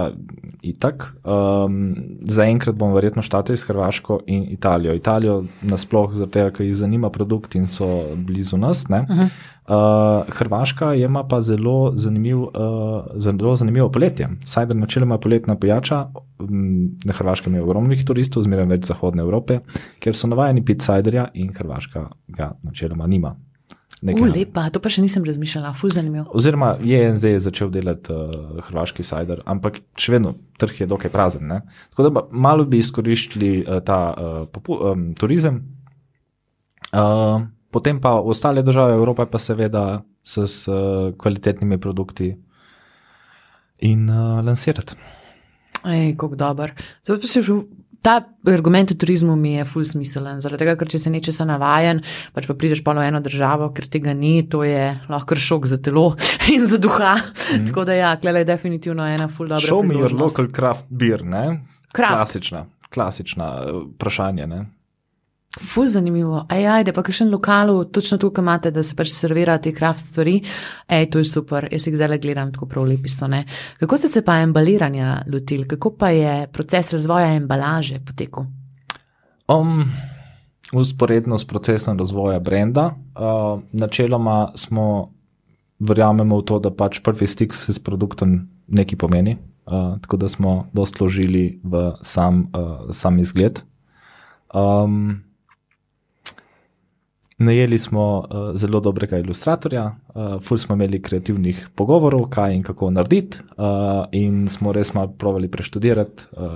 itak. 0.66 1.12
Um, 1.24 1.94
Zaenkrat 2.26 2.76
bomo 2.76 2.94
verjetno 2.94 3.22
štatili 3.22 3.56
s 3.56 3.68
Hrvaško 3.68 4.20
in 4.26 4.42
Italijo. 4.52 4.94
Italijo 4.94 5.44
nasploh 5.62 6.14
zato, 6.14 6.50
ker 6.50 6.66
jih 6.66 6.74
zanima 6.74 7.10
produkt 7.10 7.54
in 7.54 7.66
so 7.66 7.86
blizu 8.16 8.58
nas. 8.58 8.86
Uh, 8.90 10.26
Hrvaška 10.28 10.94
ima 10.94 11.24
pa 11.28 11.40
zelo, 11.42 11.92
zanimiv, 11.96 12.42
uh, 12.42 12.50
zelo 13.16 13.56
zanimivo 13.56 13.90
poletje. 13.92 14.28
Sajder 14.44 14.76
načeloma 14.76 15.14
je 15.14 15.20
poletna 15.20 15.58
pijača, 15.58 16.06
na 17.04 17.12
Hrvaškem 17.12 17.54
je 17.54 17.62
ogromnih 17.62 18.04
turistov, 18.04 18.42
zmeraj 18.42 18.66
več 18.66 18.86
zahodne 18.86 19.22
Evrope, 19.22 19.60
ker 20.00 20.14
so 20.14 20.28
navajeni 20.28 20.64
pit 20.64 20.82
sajderja 20.82 21.30
in 21.34 21.52
Hrvaška 21.54 22.08
ga 22.28 22.52
načeloma 22.62 23.06
nima. 23.06 23.36
Nekaj. 24.06 24.30
Lepa, 24.30 24.68
to 24.70 24.80
pa 24.82 24.90
še 24.92 25.02
nisem 25.02 25.24
razmišljala, 25.26 25.72
fuz 25.74 25.96
zanimivo. 25.96 26.28
Oziroma, 26.36 26.76
je 26.84 27.00
en 27.08 27.16
zdaj 27.18 27.40
začel 27.48 27.72
delati 27.74 28.14
uh, 28.14 28.60
hrvaški 28.68 29.02
cider, 29.06 29.42
ampak 29.50 29.80
še 29.98 30.14
vedno 30.14 30.36
trg 30.60 30.84
je 30.84 30.88
dokaj 30.90 31.12
prazen. 31.14 31.48
Ne? 31.50 31.62
Tako 31.90 32.06
da 32.06 32.22
malo 32.30 32.66
bi 32.70 32.78
izkoriščali 32.84 33.50
uh, 33.64 33.80
ta 33.86 33.98
uh, 34.12 34.38
popu, 34.52 34.78
um, 34.92 35.08
turizem, 35.18 35.58
uh, 36.92 37.42
potem 37.74 37.98
pa 38.02 38.14
ostale 38.22 38.62
države 38.66 38.94
Evrope, 38.94 39.26
pa 39.26 39.42
seveda 39.42 39.84
s, 40.22 40.38
s 40.38 40.70
uh, 40.70 41.10
kvalitetnimi 41.18 41.80
produkti 41.82 42.30
in 43.90 44.06
uh, 44.06 44.38
lansirati. 44.46 44.94
Ej, 45.86 46.14
kako 46.18 46.38
dober. 46.38 46.72
Zdaj 47.02 47.20
pa 47.20 47.26
se 47.26 47.42
že 47.42 47.58
ta 48.06 48.20
argument 48.46 48.90
v 48.90 48.98
turizmu 49.02 49.34
mi 49.36 49.56
je 49.56 49.64
ful 49.66 49.84
smiselen. 49.84 50.38
Zaradi 50.44 50.62
tega, 50.62 50.76
ker 50.78 50.90
če 50.92 51.00
se 51.02 51.10
nečesa 51.10 51.46
navajen, 51.48 52.04
pač 52.36 52.46
pa 52.46 52.54
prideš 52.54 52.84
pa 52.86 52.94
v 52.94 53.08
eno 53.08 53.18
državo, 53.24 53.72
ker 53.74 53.88
tega 53.90 54.14
ni, 54.14 54.44
to 54.46 54.62
je 54.66 54.92
lahko 55.10 55.34
šok 55.34 55.66
za 55.66 55.80
telo 55.82 56.12
in 56.54 56.68
za 56.70 56.78
duha. 56.78 57.16
Mm. 57.18 57.66
Tako 57.66 57.86
da 57.88 57.98
ja, 57.98 58.14
klele 58.22 58.44
je 58.44 58.50
definitivno 58.52 59.06
ena 59.10 59.26
ful 59.26 59.50
dobra. 59.50 59.66
Show 59.66 59.82
me 59.82 59.98
your 59.98 60.14
local 60.14 60.46
craft 60.46 60.86
beer, 60.88 61.26
ne? 61.26 61.66
Craft. 61.90 62.14
Klasična, 62.14 62.66
klasična 62.94 63.50
eh, 63.64 63.82
vprašanje, 63.96 64.46
ne? 64.46 64.62
Fuz 65.56 65.92
zanimivo. 65.92 66.42
Ej, 66.52 66.66
ajde, 66.68 66.92
pa 66.92 67.02
kakšen 67.02 67.30
lokal, 67.32 67.70
točno 67.88 68.18
tukaj 68.20 68.42
imate, 68.42 68.70
da 68.70 68.82
se 68.84 68.96
pač 68.96 69.08
servira 69.14 69.56
te 69.58 69.72
kraft 69.72 70.04
stvari. 70.04 70.36
Ej, 70.88 71.08
to 71.10 71.22
je 71.22 71.24
super, 71.24 71.68
jaz 71.72 71.86
jih 71.88 71.96
zdaj 71.96 72.18
gledam 72.20 72.52
tako 72.52 72.68
prav 72.68 72.84
lepi 72.84 73.08
so, 73.08 73.28
ne. 73.28 73.44
Kako 73.80 73.96
ste 73.96 74.08
se 74.12 74.24
pa 74.24 74.40
embaliranja 74.44 75.22
lotili, 75.32 75.68
kako 75.68 75.94
pa 75.96 76.10
je 76.12 76.46
proces 76.52 76.92
razvoja 76.92 77.32
embalaže 77.38 78.02
potekel? 78.04 78.44
Um, 79.48 79.84
usporedno 80.72 81.38
s 81.38 81.48
procesom 81.48 81.98
razvoja 81.98 82.40
brenda, 82.40 82.90
uh, 83.16 83.60
načeloma 83.72 84.52
smo, 84.54 85.12
verjamemo 85.78 86.38
v 86.38 86.44
to, 86.44 86.58
da 86.58 86.70
pač 86.70 87.00
prvi 87.00 87.26
stik 87.26 87.54
s 87.54 87.78
produktom 87.78 88.42
nekaj 88.68 88.98
pomeni, 88.98 89.38
uh, 89.64 89.96
tako 90.04 90.16
da 90.16 90.28
smo 90.28 90.66
dosti 90.72 91.00
vložili 91.00 91.60
v 91.64 91.92
sam, 92.02 92.50
uh, 92.52 92.90
sam 92.92 93.18
izgled. 93.18 93.62
Um, 94.52 95.25
Najeli 97.38 97.78
smo 97.78 98.18
uh, 98.18 98.56
zelo 98.56 98.80
dobrega 98.80 99.18
ilustratorja, 99.18 99.84
uh, 99.84 100.42
ful 100.42 100.58
smo 100.58 100.74
imeli 100.74 101.02
kreativnih 101.02 101.68
pogovorov, 101.74 102.30
kaj 102.32 102.54
in 102.54 102.62
kako 102.62 102.90
narediti, 102.90 103.38
uh, 103.56 104.06
in 104.12 104.48
smo 104.48 104.72
res 104.72 104.94
malo 104.94 105.12
provali 105.18 105.50
preštudirati 105.50 106.24
uh, 106.32 106.46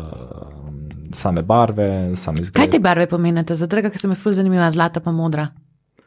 same 1.12 1.42
barve, 1.42 2.16
same 2.16 2.40
izglede. 2.40 2.56
Kaj 2.56 2.70
te 2.70 2.80
barve 2.80 3.06
pomenite, 3.06 3.56
za 3.56 3.66
drega, 3.66 3.90
ki 3.90 3.98
se 3.98 4.08
mi 4.08 4.16
ful 4.16 4.32
zanimiva, 4.32 4.70
zlata 4.72 5.04
pa 5.04 5.12
modra? 5.12 5.50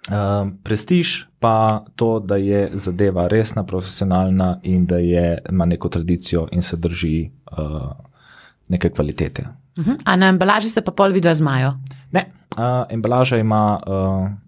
Uh, 0.10 0.50
prestiž 0.64 1.12
pa 1.40 1.86
to, 1.96 2.18
da 2.20 2.36
je 2.36 2.72
zadeva 2.74 3.28
resna, 3.28 3.64
profesionalna 3.64 4.58
in 4.64 4.86
da 4.86 4.98
je, 4.98 5.38
ima 5.50 5.66
neko 5.66 5.90
tradicijo 5.90 6.48
in 6.52 6.62
se 6.62 6.78
drži 6.78 7.30
uh, 7.52 7.92
neke 8.68 8.90
kvalitete. 8.90 9.46
Uh 9.78 9.86
-huh. 9.86 10.02
A 10.06 10.16
na 10.16 10.28
embalaži 10.28 10.70
se 10.70 10.82
pa 10.82 10.92
pol 10.92 11.12
vidi 11.12 11.36
zmajo? 11.36 11.74
Ne, 12.12 12.32
uh, 12.58 12.64
embalaža 12.90 13.38
ima. 13.38 13.80
Uh, 13.88 14.44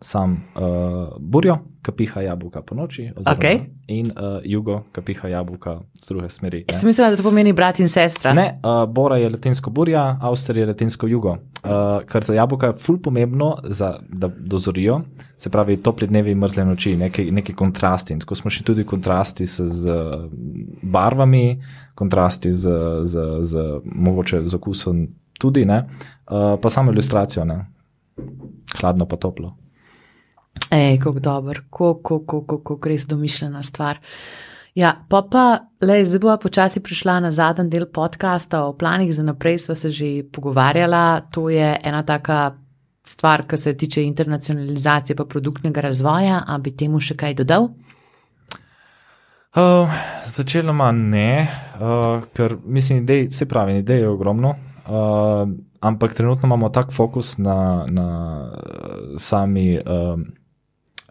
sam 0.00 0.44
uh, 0.54 1.16
burjo, 1.18 1.58
ki 1.82 1.92
piha 1.96 2.20
jabolka 2.20 2.60
po 2.62 2.74
noči, 2.74 3.06
okay. 3.24 3.60
in 3.88 4.10
uh, 4.12 4.40
jugo, 4.44 4.82
ki 4.92 5.00
piha 5.00 5.28
jabolka 5.28 5.78
z 6.02 6.08
druge 6.08 6.28
smeri. 6.30 6.64
Jaz 6.68 6.82
sem 6.82 6.90
mislila, 6.90 7.10
da 7.10 7.16
to 7.16 7.24
pomeni 7.24 7.54
brat 7.56 7.80
in 7.80 7.88
sestra. 7.88 8.34
Ne, 8.36 8.58
uh, 8.60 8.84
Bora 8.90 9.16
je 9.16 9.30
latinsko 9.32 9.70
burja, 9.70 10.18
Avstrija 10.20 10.66
je 10.66 10.72
latinsko 10.72 11.08
jugo. 11.08 11.36
Uh, 11.64 12.04
kar 12.06 12.24
za 12.24 12.34
jabolka 12.36 12.70
je 12.72 12.78
ful 12.82 12.98
pomembno, 13.02 13.56
za, 13.64 13.94
da 14.08 14.28
dozorijo, 14.28 15.00
se 15.38 15.50
pravi, 15.50 15.78
topli 15.82 16.06
dnevi 16.06 16.34
in 16.36 16.38
mrzle 16.44 16.64
noči, 16.64 16.96
neki, 16.96 17.30
neki 17.30 17.54
kontrasti. 17.56 18.12
In 18.12 18.20
tako 18.20 18.36
smo 18.36 18.52
še 18.52 18.66
tudi 18.68 18.84
kontrasti 18.84 19.46
z, 19.48 19.64
z 19.64 19.96
barvami, 20.82 21.56
kontrasti 21.94 22.52
z, 22.52 22.76
z, 23.08 23.28
z 23.40 23.68
mogoče 23.84 24.44
z 24.44 24.60
okusom 24.60 25.06
tudi, 25.40 25.64
ne, 25.64 25.86
uh, 26.28 26.56
pa 26.60 26.72
samo 26.72 26.92
ilustracijo. 26.92 27.48
Ne. 27.48 27.64
hladno 28.80 29.06
pa 29.06 29.16
toplo. 29.16 29.56
Ej, 30.70 30.98
kako 30.98 31.20
dober, 31.20 31.60
kako, 31.70 32.20
kako, 32.26 32.58
kako 32.58 32.88
res 32.88 33.06
domišljena 33.06 33.62
stvar. 33.62 33.98
Ja, 34.76 34.92
pa 35.08 35.22
pa, 35.30 35.44
le, 35.80 36.02
zdaj 36.04 36.20
bo 36.20 36.36
počasi 36.36 36.82
prišla 36.84 37.20
na 37.24 37.30
zadnji 37.32 37.70
del 37.72 37.86
podcasta 37.88 38.64
o 38.66 38.74
planih 38.76 39.14
za 39.14 39.22
naprej, 39.22 39.58
sva 39.58 39.74
se 39.74 39.90
že 39.90 40.22
pogovarjala. 40.32 41.20
To 41.32 41.48
je 41.48 41.78
ena 41.82 42.02
taka 42.02 42.52
stvar, 43.04 43.46
ki 43.48 43.56
se 43.56 43.76
tiče 43.76 44.04
internacionalizacije 44.04 45.16
pa 45.16 45.24
produktnega 45.24 45.80
razvoja. 45.80 46.42
A 46.46 46.58
bi 46.58 46.76
temu 46.76 47.00
še 47.00 47.16
kaj 47.16 47.34
dodal? 47.40 47.70
Uh, 49.56 49.88
začeloma 50.28 50.90
ne, 50.92 51.48
uh, 51.80 52.20
ker 52.36 52.58
mislim, 52.64 53.06
da 53.06 53.14
se 53.32 53.46
pravi, 53.48 53.80
da 53.82 53.94
je 53.94 54.08
ogromno. 54.08 54.56
Uh, 54.84 55.48
ampak 55.80 56.14
trenutno 56.14 56.46
imamo 56.46 56.68
tak 56.68 56.92
fokus 56.92 57.38
na, 57.38 57.86
na 57.88 58.08
sami 59.16 59.78
uh, 59.78 60.20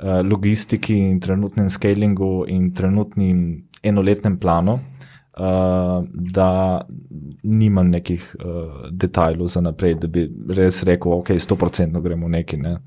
logistiki 0.04 0.98
in 0.98 1.20
trenutnem 1.20 1.70
scalingu 1.70 2.46
in 2.48 2.74
trenutnem 2.74 3.64
enoletnem 3.86 4.38
planu, 4.40 4.80
uh, 5.38 6.06
da 6.12 6.82
nimam 7.44 7.90
nekih 7.90 8.36
uh, 8.40 8.88
detajlov 8.92 9.48
za 9.48 9.62
naprej, 9.62 10.00
da 10.02 10.08
bi 10.08 10.26
res 10.50 10.84
rekel, 10.84 11.20
ok, 11.20 11.36
100% 11.40 12.02
gremo 12.02 12.28
neki. 12.28 12.58
Ne. 12.58 12.78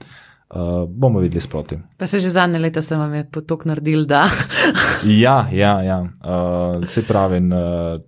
Uh, 0.48 0.88
bomo 0.88 1.20
videli 1.20 1.40
sproti. 1.40 1.76
Pa 1.96 2.06
se 2.06 2.20
že 2.20 2.28
zadnje 2.32 2.58
leta 2.58 2.82
sem 2.82 2.98
vam 2.98 3.14
je 3.14 3.24
potok 3.30 3.66
naredil, 3.68 4.06
da. 4.08 4.26
ja, 5.24 5.48
ja, 5.52 5.82
ja. 5.82 6.00
Uh, 6.02 6.84
se 6.84 7.02
pravi. 7.02 7.42
Uh, 7.52 8.00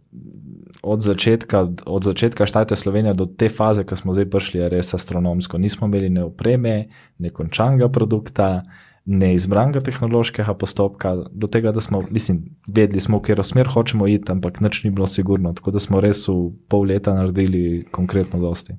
od 0.83 1.03
začetka, 1.05 1.67
od 1.87 2.05
začetka 2.05 2.47
štajte 2.47 2.77
Slovenije 2.77 3.13
do 3.15 3.27
te 3.27 3.51
faze, 3.53 3.85
ko 3.85 3.97
smo 3.97 4.15
zdaj 4.17 4.31
prišli, 4.33 4.61
je 4.61 4.69
res 4.73 4.95
astronomsko. 4.97 5.59
Nismo 5.61 5.85
imeli 5.87 6.09
ne 6.09 6.25
opreme, 6.25 6.89
ne 7.19 7.31
končanga 7.31 7.91
produkta, 7.93 8.63
ne 8.65 8.90
izbranega 9.07 9.81
tehnološkega 9.81 10.55
postopka, 10.55 11.15
do 11.33 11.47
tega, 11.47 11.73
da 11.73 11.81
smo, 11.81 12.03
mislim, 12.11 12.45
vedeli 12.69 13.01
smo, 13.01 13.19
v 13.19 13.23
katero 13.23 13.45
smer 13.45 13.69
hočemo 13.69 14.07
iti, 14.07 14.33
ampak 14.33 14.61
nič 14.61 14.85
ni 14.85 14.91
bilo 14.91 15.07
sigurno. 15.07 15.53
Tako 15.53 15.71
da 15.71 15.81
smo 15.81 16.01
res 16.01 16.29
v 16.29 16.53
pol 16.69 16.87
leta 16.93 17.15
naredili 17.15 17.87
konkretno 17.91 18.41
dosti. 18.41 18.77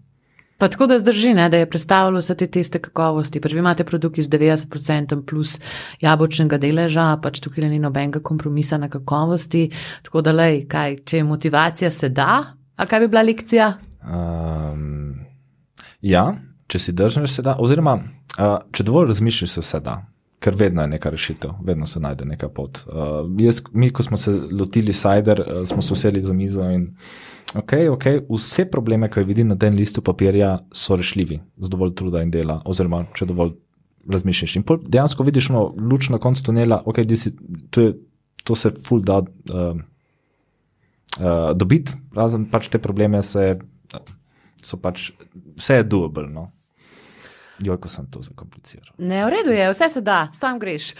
Pa 0.61 0.67
tako 0.69 0.85
da 0.87 0.99
zdrži, 0.99 1.33
ne, 1.33 1.49
da 1.49 1.57
je 1.57 1.65
predstavljalo 1.69 2.19
vse 2.21 2.35
te 2.37 2.45
teste 2.47 2.79
kakovosti. 2.79 3.39
Pač 3.41 3.53
vi 3.53 3.59
imate 3.59 3.83
produkt 3.83 4.19
z 4.21 4.29
90% 4.29 5.23
plus 5.25 5.55
jabolčnega 6.01 6.59
deleža, 6.61 7.17
pač 7.23 7.39
tukaj 7.41 7.65
ni 7.65 7.79
nobenega 7.81 8.21
kompromisa 8.21 8.77
na 8.77 8.89
kakovosti. 8.89 9.71
Tako 10.05 10.21
da, 10.21 10.35
lej, 10.37 10.67
kaj, 10.69 10.99
če 11.05 11.17
je 11.17 11.23
motivacija, 11.25 11.89
se 11.91 12.11
da, 12.13 12.53
a 12.77 12.85
kaj 12.85 13.01
bi 13.01 13.09
bila 13.09 13.25
lekcija? 13.25 13.71
Um, 14.05 15.25
ja, 16.05 16.27
če 16.69 16.79
si 16.79 16.93
držaš, 16.93 17.39
se 17.39 17.41
da. 17.41 17.57
Oziroma, 17.57 17.97
uh, 18.37 18.57
če 18.71 18.83
dovolj 18.87 19.11
razmišljaš, 19.13 19.57
se 19.57 19.65
vse 19.65 19.79
da. 19.83 20.01
Ker 20.41 20.55
vedno 20.57 20.81
je 20.81 20.89
neka 20.95 21.09
rešitev, 21.13 21.51
vedno 21.63 21.85
se 21.87 21.99
najde 22.01 22.25
neka 22.25 22.49
pot. 22.49 22.79
Uh, 22.87 23.27
jaz, 23.41 23.61
mi, 23.73 23.91
ko 23.93 24.03
smo 24.03 24.17
se 24.17 24.31
lotili 24.31 24.93
Sajder, 24.93 25.43
uh, 25.45 25.67
smo 25.69 25.81
se 25.85 25.93
usedli 25.93 26.23
za 26.25 26.33
mizo 26.33 26.69
in 26.69 26.89
Okay, 27.55 27.89
okay. 27.89 28.21
Vse 28.29 28.63
probleme, 28.71 29.09
ki 29.11 29.19
jih 29.19 29.27
vidim 29.27 29.49
na 29.51 29.57
tem 29.59 29.75
listu 29.75 30.01
papirja, 30.01 30.61
so 30.71 30.95
rešljivi 30.95 31.41
z 31.59 31.71
dovolj 31.71 31.91
truda 31.99 32.21
in 32.23 32.31
dela, 32.31 32.61
oziroma 32.65 33.03
če 33.17 33.27
dovolj 33.27 33.57
razmišljaš. 34.11 34.55
In 34.55 34.63
dejansko 34.87 35.25
vidiš 35.27 35.49
no, 35.51 35.65
luč 35.75 36.09
na 36.09 36.19
koncu 36.21 36.45
tunela, 36.47 36.81
okay, 36.87 37.03
si, 37.15 37.33
to, 37.69 37.81
je, 37.81 37.97
to 38.47 38.55
se 38.55 38.71
full 38.71 39.03
da 39.03 39.19
uh, 39.19 39.75
uh, 41.19 41.51
dobiti, 41.55 41.97
razen 42.15 42.47
pač 42.51 42.71
te 42.71 42.79
probleme, 42.79 43.19
se, 43.23 43.59
so 44.63 44.79
pač 44.79 45.09
vse 45.59 45.81
je 45.81 45.89
doable. 45.91 46.29
No. 46.31 46.47
Joj, 47.61 47.77
ko 47.77 47.89
sem 47.89 48.05
to 48.09 48.21
zakompliciral. 48.25 48.89
Ne, 48.97 49.21
v 49.25 49.29
redu 49.29 49.51
je, 49.53 49.67
vse 49.69 49.89
se 49.93 50.01
da, 50.01 50.31
sam 50.33 50.59
greš. 50.59 50.91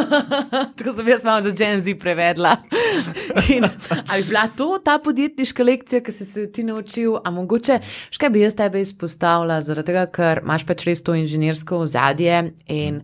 Tako 0.76 0.92
sem 0.96 1.08
jaz 1.08 1.24
malo 1.24 1.42
za 1.42 1.50
Gen 1.56 1.80
Z 1.84 1.94
prevedla. 2.00 2.56
In, 3.54 3.64
a 3.64 4.16
bi 4.16 4.26
bila 4.28 4.44
to 4.56 4.78
ta 4.84 4.98
podjetniška 4.98 5.64
lekcija, 5.64 6.02
ki 6.04 6.12
si 6.12 6.26
se 6.28 6.46
ti 6.52 6.64
naučil, 6.64 7.16
a 7.24 7.30
mogoče, 7.30 7.78
škaj 8.10 8.30
bi 8.30 8.44
jaz 8.44 8.56
tebe 8.58 8.84
izpostavila, 8.84 9.62
zaradi 9.64 9.92
tega, 9.92 10.04
ker 10.12 10.42
imaš 10.44 10.66
pač 10.68 10.84
res 10.88 11.02
to 11.02 11.16
inženirsko 11.16 11.80
ozadje. 11.86 12.42
In 12.68 13.00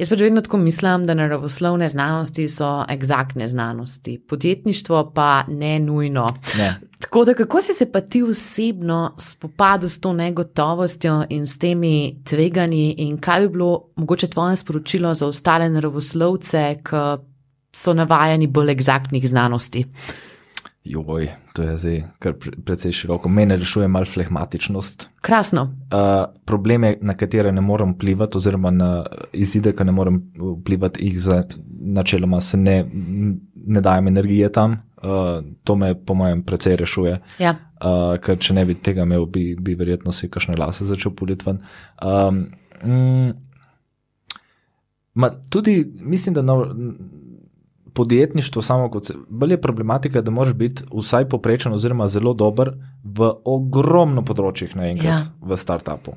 jaz 0.00 0.10
pač 0.10 0.26
vedno 0.26 0.42
tako 0.42 0.58
mislim, 0.58 1.06
da 1.06 1.14
naravoslovne 1.14 1.88
znanosti 1.88 2.48
so 2.50 2.80
egzaktne 2.90 3.48
znanosti, 3.48 4.18
podjetništvo 4.18 5.10
pa 5.14 5.44
ne 5.48 5.78
nujno. 5.78 6.26
Ne. 6.58 6.89
Tako 7.00 7.24
da, 7.24 7.34
kako 7.34 7.60
si 7.60 7.74
se 7.74 7.92
pa 7.92 8.00
ti 8.00 8.22
osebno 8.22 9.14
spopadel 9.18 9.88
s 9.88 10.00
to 10.00 10.12
negotovostjo 10.12 11.24
in 11.28 11.46
s 11.46 11.58
temi 11.58 12.20
tveganji, 12.24 12.94
in 12.98 13.18
kaj 13.18 13.40
bi 13.40 13.48
bilo 13.48 13.84
mogoče 13.96 14.26
tvoje 14.26 14.56
sporočilo 14.56 15.14
za 15.14 15.26
ostale 15.26 15.68
naravoslovce, 15.68 16.76
ki 16.84 17.24
so 17.72 17.94
navajeni 17.94 18.46
bolj 18.46 18.70
egzaktnih 18.70 19.28
znanosti? 19.28 19.84
Joj, 20.84 21.28
to 21.52 21.62
je 21.62 21.78
zdaj 21.78 22.02
kar 22.18 22.34
precej 22.64 22.92
široko. 22.92 23.28
Mene 23.28 23.56
rešuje 23.56 23.88
malo 23.88 24.04
flegmatičnost. 24.04 25.08
Krasno. 25.20 25.62
Uh, 25.62 26.34
probleme, 26.44 26.96
na 27.00 27.14
katere 27.14 27.52
ne 27.52 27.60
morem 27.60 27.92
vplivati, 27.94 28.36
oziroma 28.36 28.70
na 28.70 29.06
izide, 29.32 29.72
ki 29.76 29.84
ne 29.84 29.92
morem 29.92 30.22
vplivati, 30.36 31.04
jih 31.04 31.20
za 31.20 31.42
načeloma 31.80 32.40
se 32.40 32.56
ne, 32.56 32.84
ne 33.66 33.80
dajem 33.80 34.08
energije 34.08 34.52
tam. 34.52 34.80
Uh, 35.02 35.40
to 35.64 35.76
me, 35.76 35.94
po 35.94 36.14
mojem, 36.14 36.42
precej 36.44 36.76
rešuje. 36.76 37.20
Ja. 37.40 37.54
Uh, 37.80 38.16
ker 38.20 38.36
če 38.36 38.54
ne 38.58 38.64
bi 38.68 38.76
tega 38.76 39.06
imel, 39.08 39.24
bi, 39.26 39.54
bi 39.56 39.74
verjetno 39.78 40.12
si 40.12 40.28
kakšne 40.28 40.58
lase 40.60 40.84
začel 40.84 41.14
puliti. 41.16 41.54
Um, 42.04 42.44
mm, 42.84 43.30
tudi 45.50 45.82
mislim, 46.00 46.36
da. 46.36 46.42
No, 46.42 46.64
podjetništvo 47.94 48.62
samo 48.62 48.90
kot 48.90 49.06
se. 49.06 49.14
Bolje 49.28 49.52
je 49.52 49.60
problematika, 49.60 50.20
da 50.20 50.30
moraš 50.30 50.54
biti 50.54 50.82
vsaj 50.94 51.28
poprečen, 51.28 51.72
oziroma 51.72 52.08
zelo 52.08 52.34
dober 52.34 52.70
v 53.04 53.32
ogromno 53.44 54.22
področjih 54.24 54.76
naenkrat 54.76 55.10
ja. 55.10 55.20
v 55.42 55.58
startupu. 55.58 56.14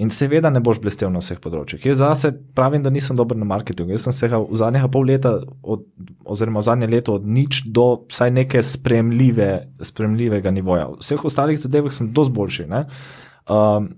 In 0.00 0.08
seveda 0.08 0.48
ne 0.50 0.62
boš 0.64 0.78
blestev 0.80 1.10
na 1.12 1.20
vseh 1.20 1.36
področjih. 1.42 1.82
Jaz 1.90 2.00
zase 2.00 2.30
pravim, 2.56 2.80
da 2.80 2.92
nisem 2.92 3.18
dober 3.18 3.36
na 3.36 3.44
marketingu. 3.48 3.92
Jaz 3.92 4.06
sem 4.06 4.14
se 4.16 4.30
v 4.32 4.56
zadnjih 4.56 4.86
pol 4.92 5.04
leta, 5.10 5.34
od, 5.60 5.82
oziroma 6.24 6.62
v 6.62 6.68
zadnje 6.70 6.88
leto, 6.88 7.18
od 7.20 7.26
nič 7.28 7.66
do 7.68 8.06
vsaj 8.08 8.32
neke 8.32 8.62
spremljive, 8.64 9.50
spremljivega 9.84 10.52
nivoja. 10.56 10.86
V 10.94 11.02
vseh 11.02 11.26
ostalih 11.28 11.60
zadevah 11.60 11.92
sem 11.92 12.08
dosti 12.16 12.36
boljši. 12.38 12.68
Um, 12.70 13.90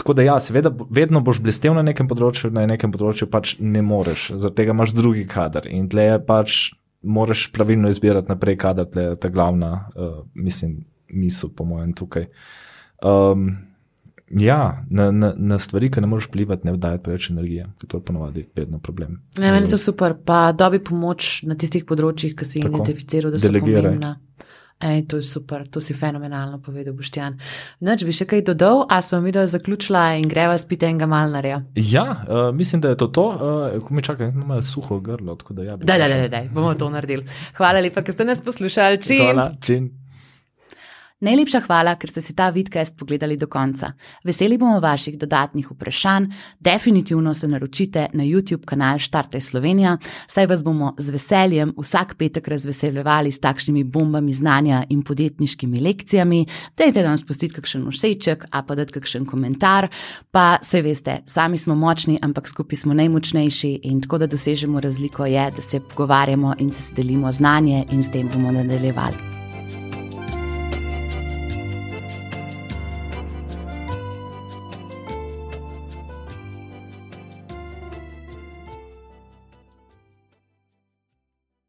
Tako 0.00 0.14
da, 0.16 0.24
ja, 0.24 0.34
seveda, 0.40 0.70
vedno 0.90 1.20
boš 1.20 1.42
blestev 1.44 1.74
na 1.76 1.82
nekem 1.84 2.08
področju, 2.08 2.48
na 2.56 2.62
nekem 2.68 2.92
področju 2.92 3.26
pač 3.28 3.54
ne 3.60 3.82
moreš, 3.84 4.30
zaradi 4.32 4.56
tega 4.62 4.72
imaš 4.72 4.94
drugi 4.96 5.26
kader. 5.28 5.66
In 5.68 5.90
tle 5.92 6.06
je 6.06 6.20
pač, 6.24 6.60
moraš 7.04 7.42
pravilno 7.52 7.90
izbirati 7.92 8.32
naprej 8.32 8.56
kader, 8.62 8.88
tle 8.88 9.04
je 9.10 9.18
ta 9.20 9.28
glavna, 9.32 9.72
uh, 9.92 10.22
mislim, 10.32 10.78
misel, 11.12 11.52
po 11.52 11.68
mojem, 11.68 11.92
tukaj. 11.98 12.30
Um, 13.04 13.50
ja, 14.30 14.84
na, 14.90 15.10
na, 15.10 15.32
na 15.36 15.58
stvari, 15.58 15.90
ki 15.90 16.00
ne 16.00 16.06
moreš 16.06 16.28
vplivati, 16.30 16.66
ne 16.66 16.74
vdajati 16.76 17.02
preveč 17.02 17.30
energije, 17.30 17.66
ker 17.80 17.90
to 17.90 18.00
je 18.00 18.04
ponovadi 18.04 18.46
vedno 18.56 18.78
problem. 18.78 19.20
Ne, 19.38 19.50
meni 19.52 19.66
je 19.66 19.74
to 19.74 19.78
super, 19.78 20.14
pa 20.24 20.52
dobi 20.52 20.78
pomoč 20.78 21.42
na 21.48 21.58
tistih 21.58 21.86
področjih, 21.86 22.34
ki 22.38 22.46
si 22.46 22.60
jih 22.60 22.70
identificiral, 22.70 23.34
da 23.34 23.42
so 23.42 23.52
pomembna. 23.52 24.16
Ej, 24.80 25.02
to 25.12 25.18
je 25.20 25.22
super, 25.28 25.66
to 25.68 25.80
si 25.84 25.92
fenomenalno 25.92 26.56
povedal, 26.64 26.94
Boštjan. 26.96 27.34
Noč 27.84 28.00
bi 28.08 28.14
še 28.16 28.24
kaj 28.24 28.46
dodal, 28.48 28.86
a 28.88 29.02
smo 29.04 29.18
mi 29.20 29.28
do 29.28 29.42
zaključila 29.44 30.14
in 30.16 30.24
greva 30.24 30.56
spiti 30.56 30.88
enega 30.88 31.04
malnarja. 31.10 31.58
Ja, 31.76 32.06
uh, 32.24 32.48
mislim, 32.56 32.80
da 32.80 32.94
je 32.94 32.96
to 33.02 33.10
to. 33.12 33.26
Uh, 33.28 33.76
ko 33.84 33.94
mi 33.94 34.02
čakaj, 34.02 34.32
imamo 34.32 34.62
suho 34.64 35.02
grlo, 35.04 35.36
tako 35.36 35.58
da 35.58 35.68
ja. 35.68 35.76
Da, 35.76 35.98
da, 36.00 36.08
da, 36.08 36.28
da, 36.32 36.46
bomo 36.48 36.72
to 36.80 36.88
naredili. 36.88 37.28
Hvala 37.60 37.84
lepa, 37.84 38.00
ker 38.00 38.16
ste 38.16 38.24
nas 38.24 38.40
poslušali. 38.40 39.02
Čim. 39.04 39.20
Hvala, 39.26 39.50
čim. 39.60 39.90
Najlepša 41.20 41.60
hvala, 41.66 41.98
ker 42.00 42.08
ste 42.08 42.22
si 42.24 42.32
ta 42.32 42.46
vidkast 42.48 42.94
pogledali 42.96 43.36
do 43.36 43.44
konca. 43.46 43.90
Veseli 44.24 44.56
bomo 44.56 44.78
vaših 44.80 45.18
dodatnih 45.20 45.66
vprašanj. 45.70 46.30
Definitivno 46.60 47.34
se 47.34 47.48
naročite 47.48 48.06
na 48.12 48.24
YouTube 48.24 48.64
kanal 48.64 48.98
Štarte 48.98 49.40
Slovenija, 49.40 49.98
saj 50.28 50.46
vas 50.46 50.62
bomo 50.64 50.94
z 50.98 51.10
veseljem 51.12 51.74
vsak 51.76 52.14
petek 52.16 52.48
razveseljevali 52.48 53.32
s 53.32 53.40
takšnimi 53.40 53.84
bombami 53.84 54.32
znanja 54.32 54.84
in 54.88 55.02
podjetniškimi 55.02 55.80
lekcijami. 55.80 56.46
Dajte 56.76 57.02
nam 57.04 57.18
spustiti 57.18 57.54
kakšen 57.54 57.84
všeček, 57.90 58.46
a 58.50 58.62
pa 58.62 58.74
dati 58.74 58.92
kakšen 58.92 59.26
komentar. 59.26 59.90
Pa 60.30 60.56
se 60.62 60.80
veste, 60.82 61.18
sami 61.26 61.58
smo 61.58 61.74
močni, 61.74 62.16
ampak 62.22 62.48
skupaj 62.48 62.76
smo 62.76 62.94
najmočnejši 62.94 63.74
in 63.82 64.00
tako 64.00 64.18
da 64.18 64.26
dosežemo 64.26 64.80
razliko 64.80 65.26
je, 65.26 65.50
da 65.56 65.62
se 65.62 65.80
pogovarjamo 65.80 66.54
in 66.58 66.72
da 66.72 66.80
se 66.80 66.94
delimo 66.94 67.32
znanje 67.32 67.84
in 67.90 68.02
s 68.02 68.10
tem 68.10 68.30
bomo 68.32 68.52
nadaljevali. 68.52 69.39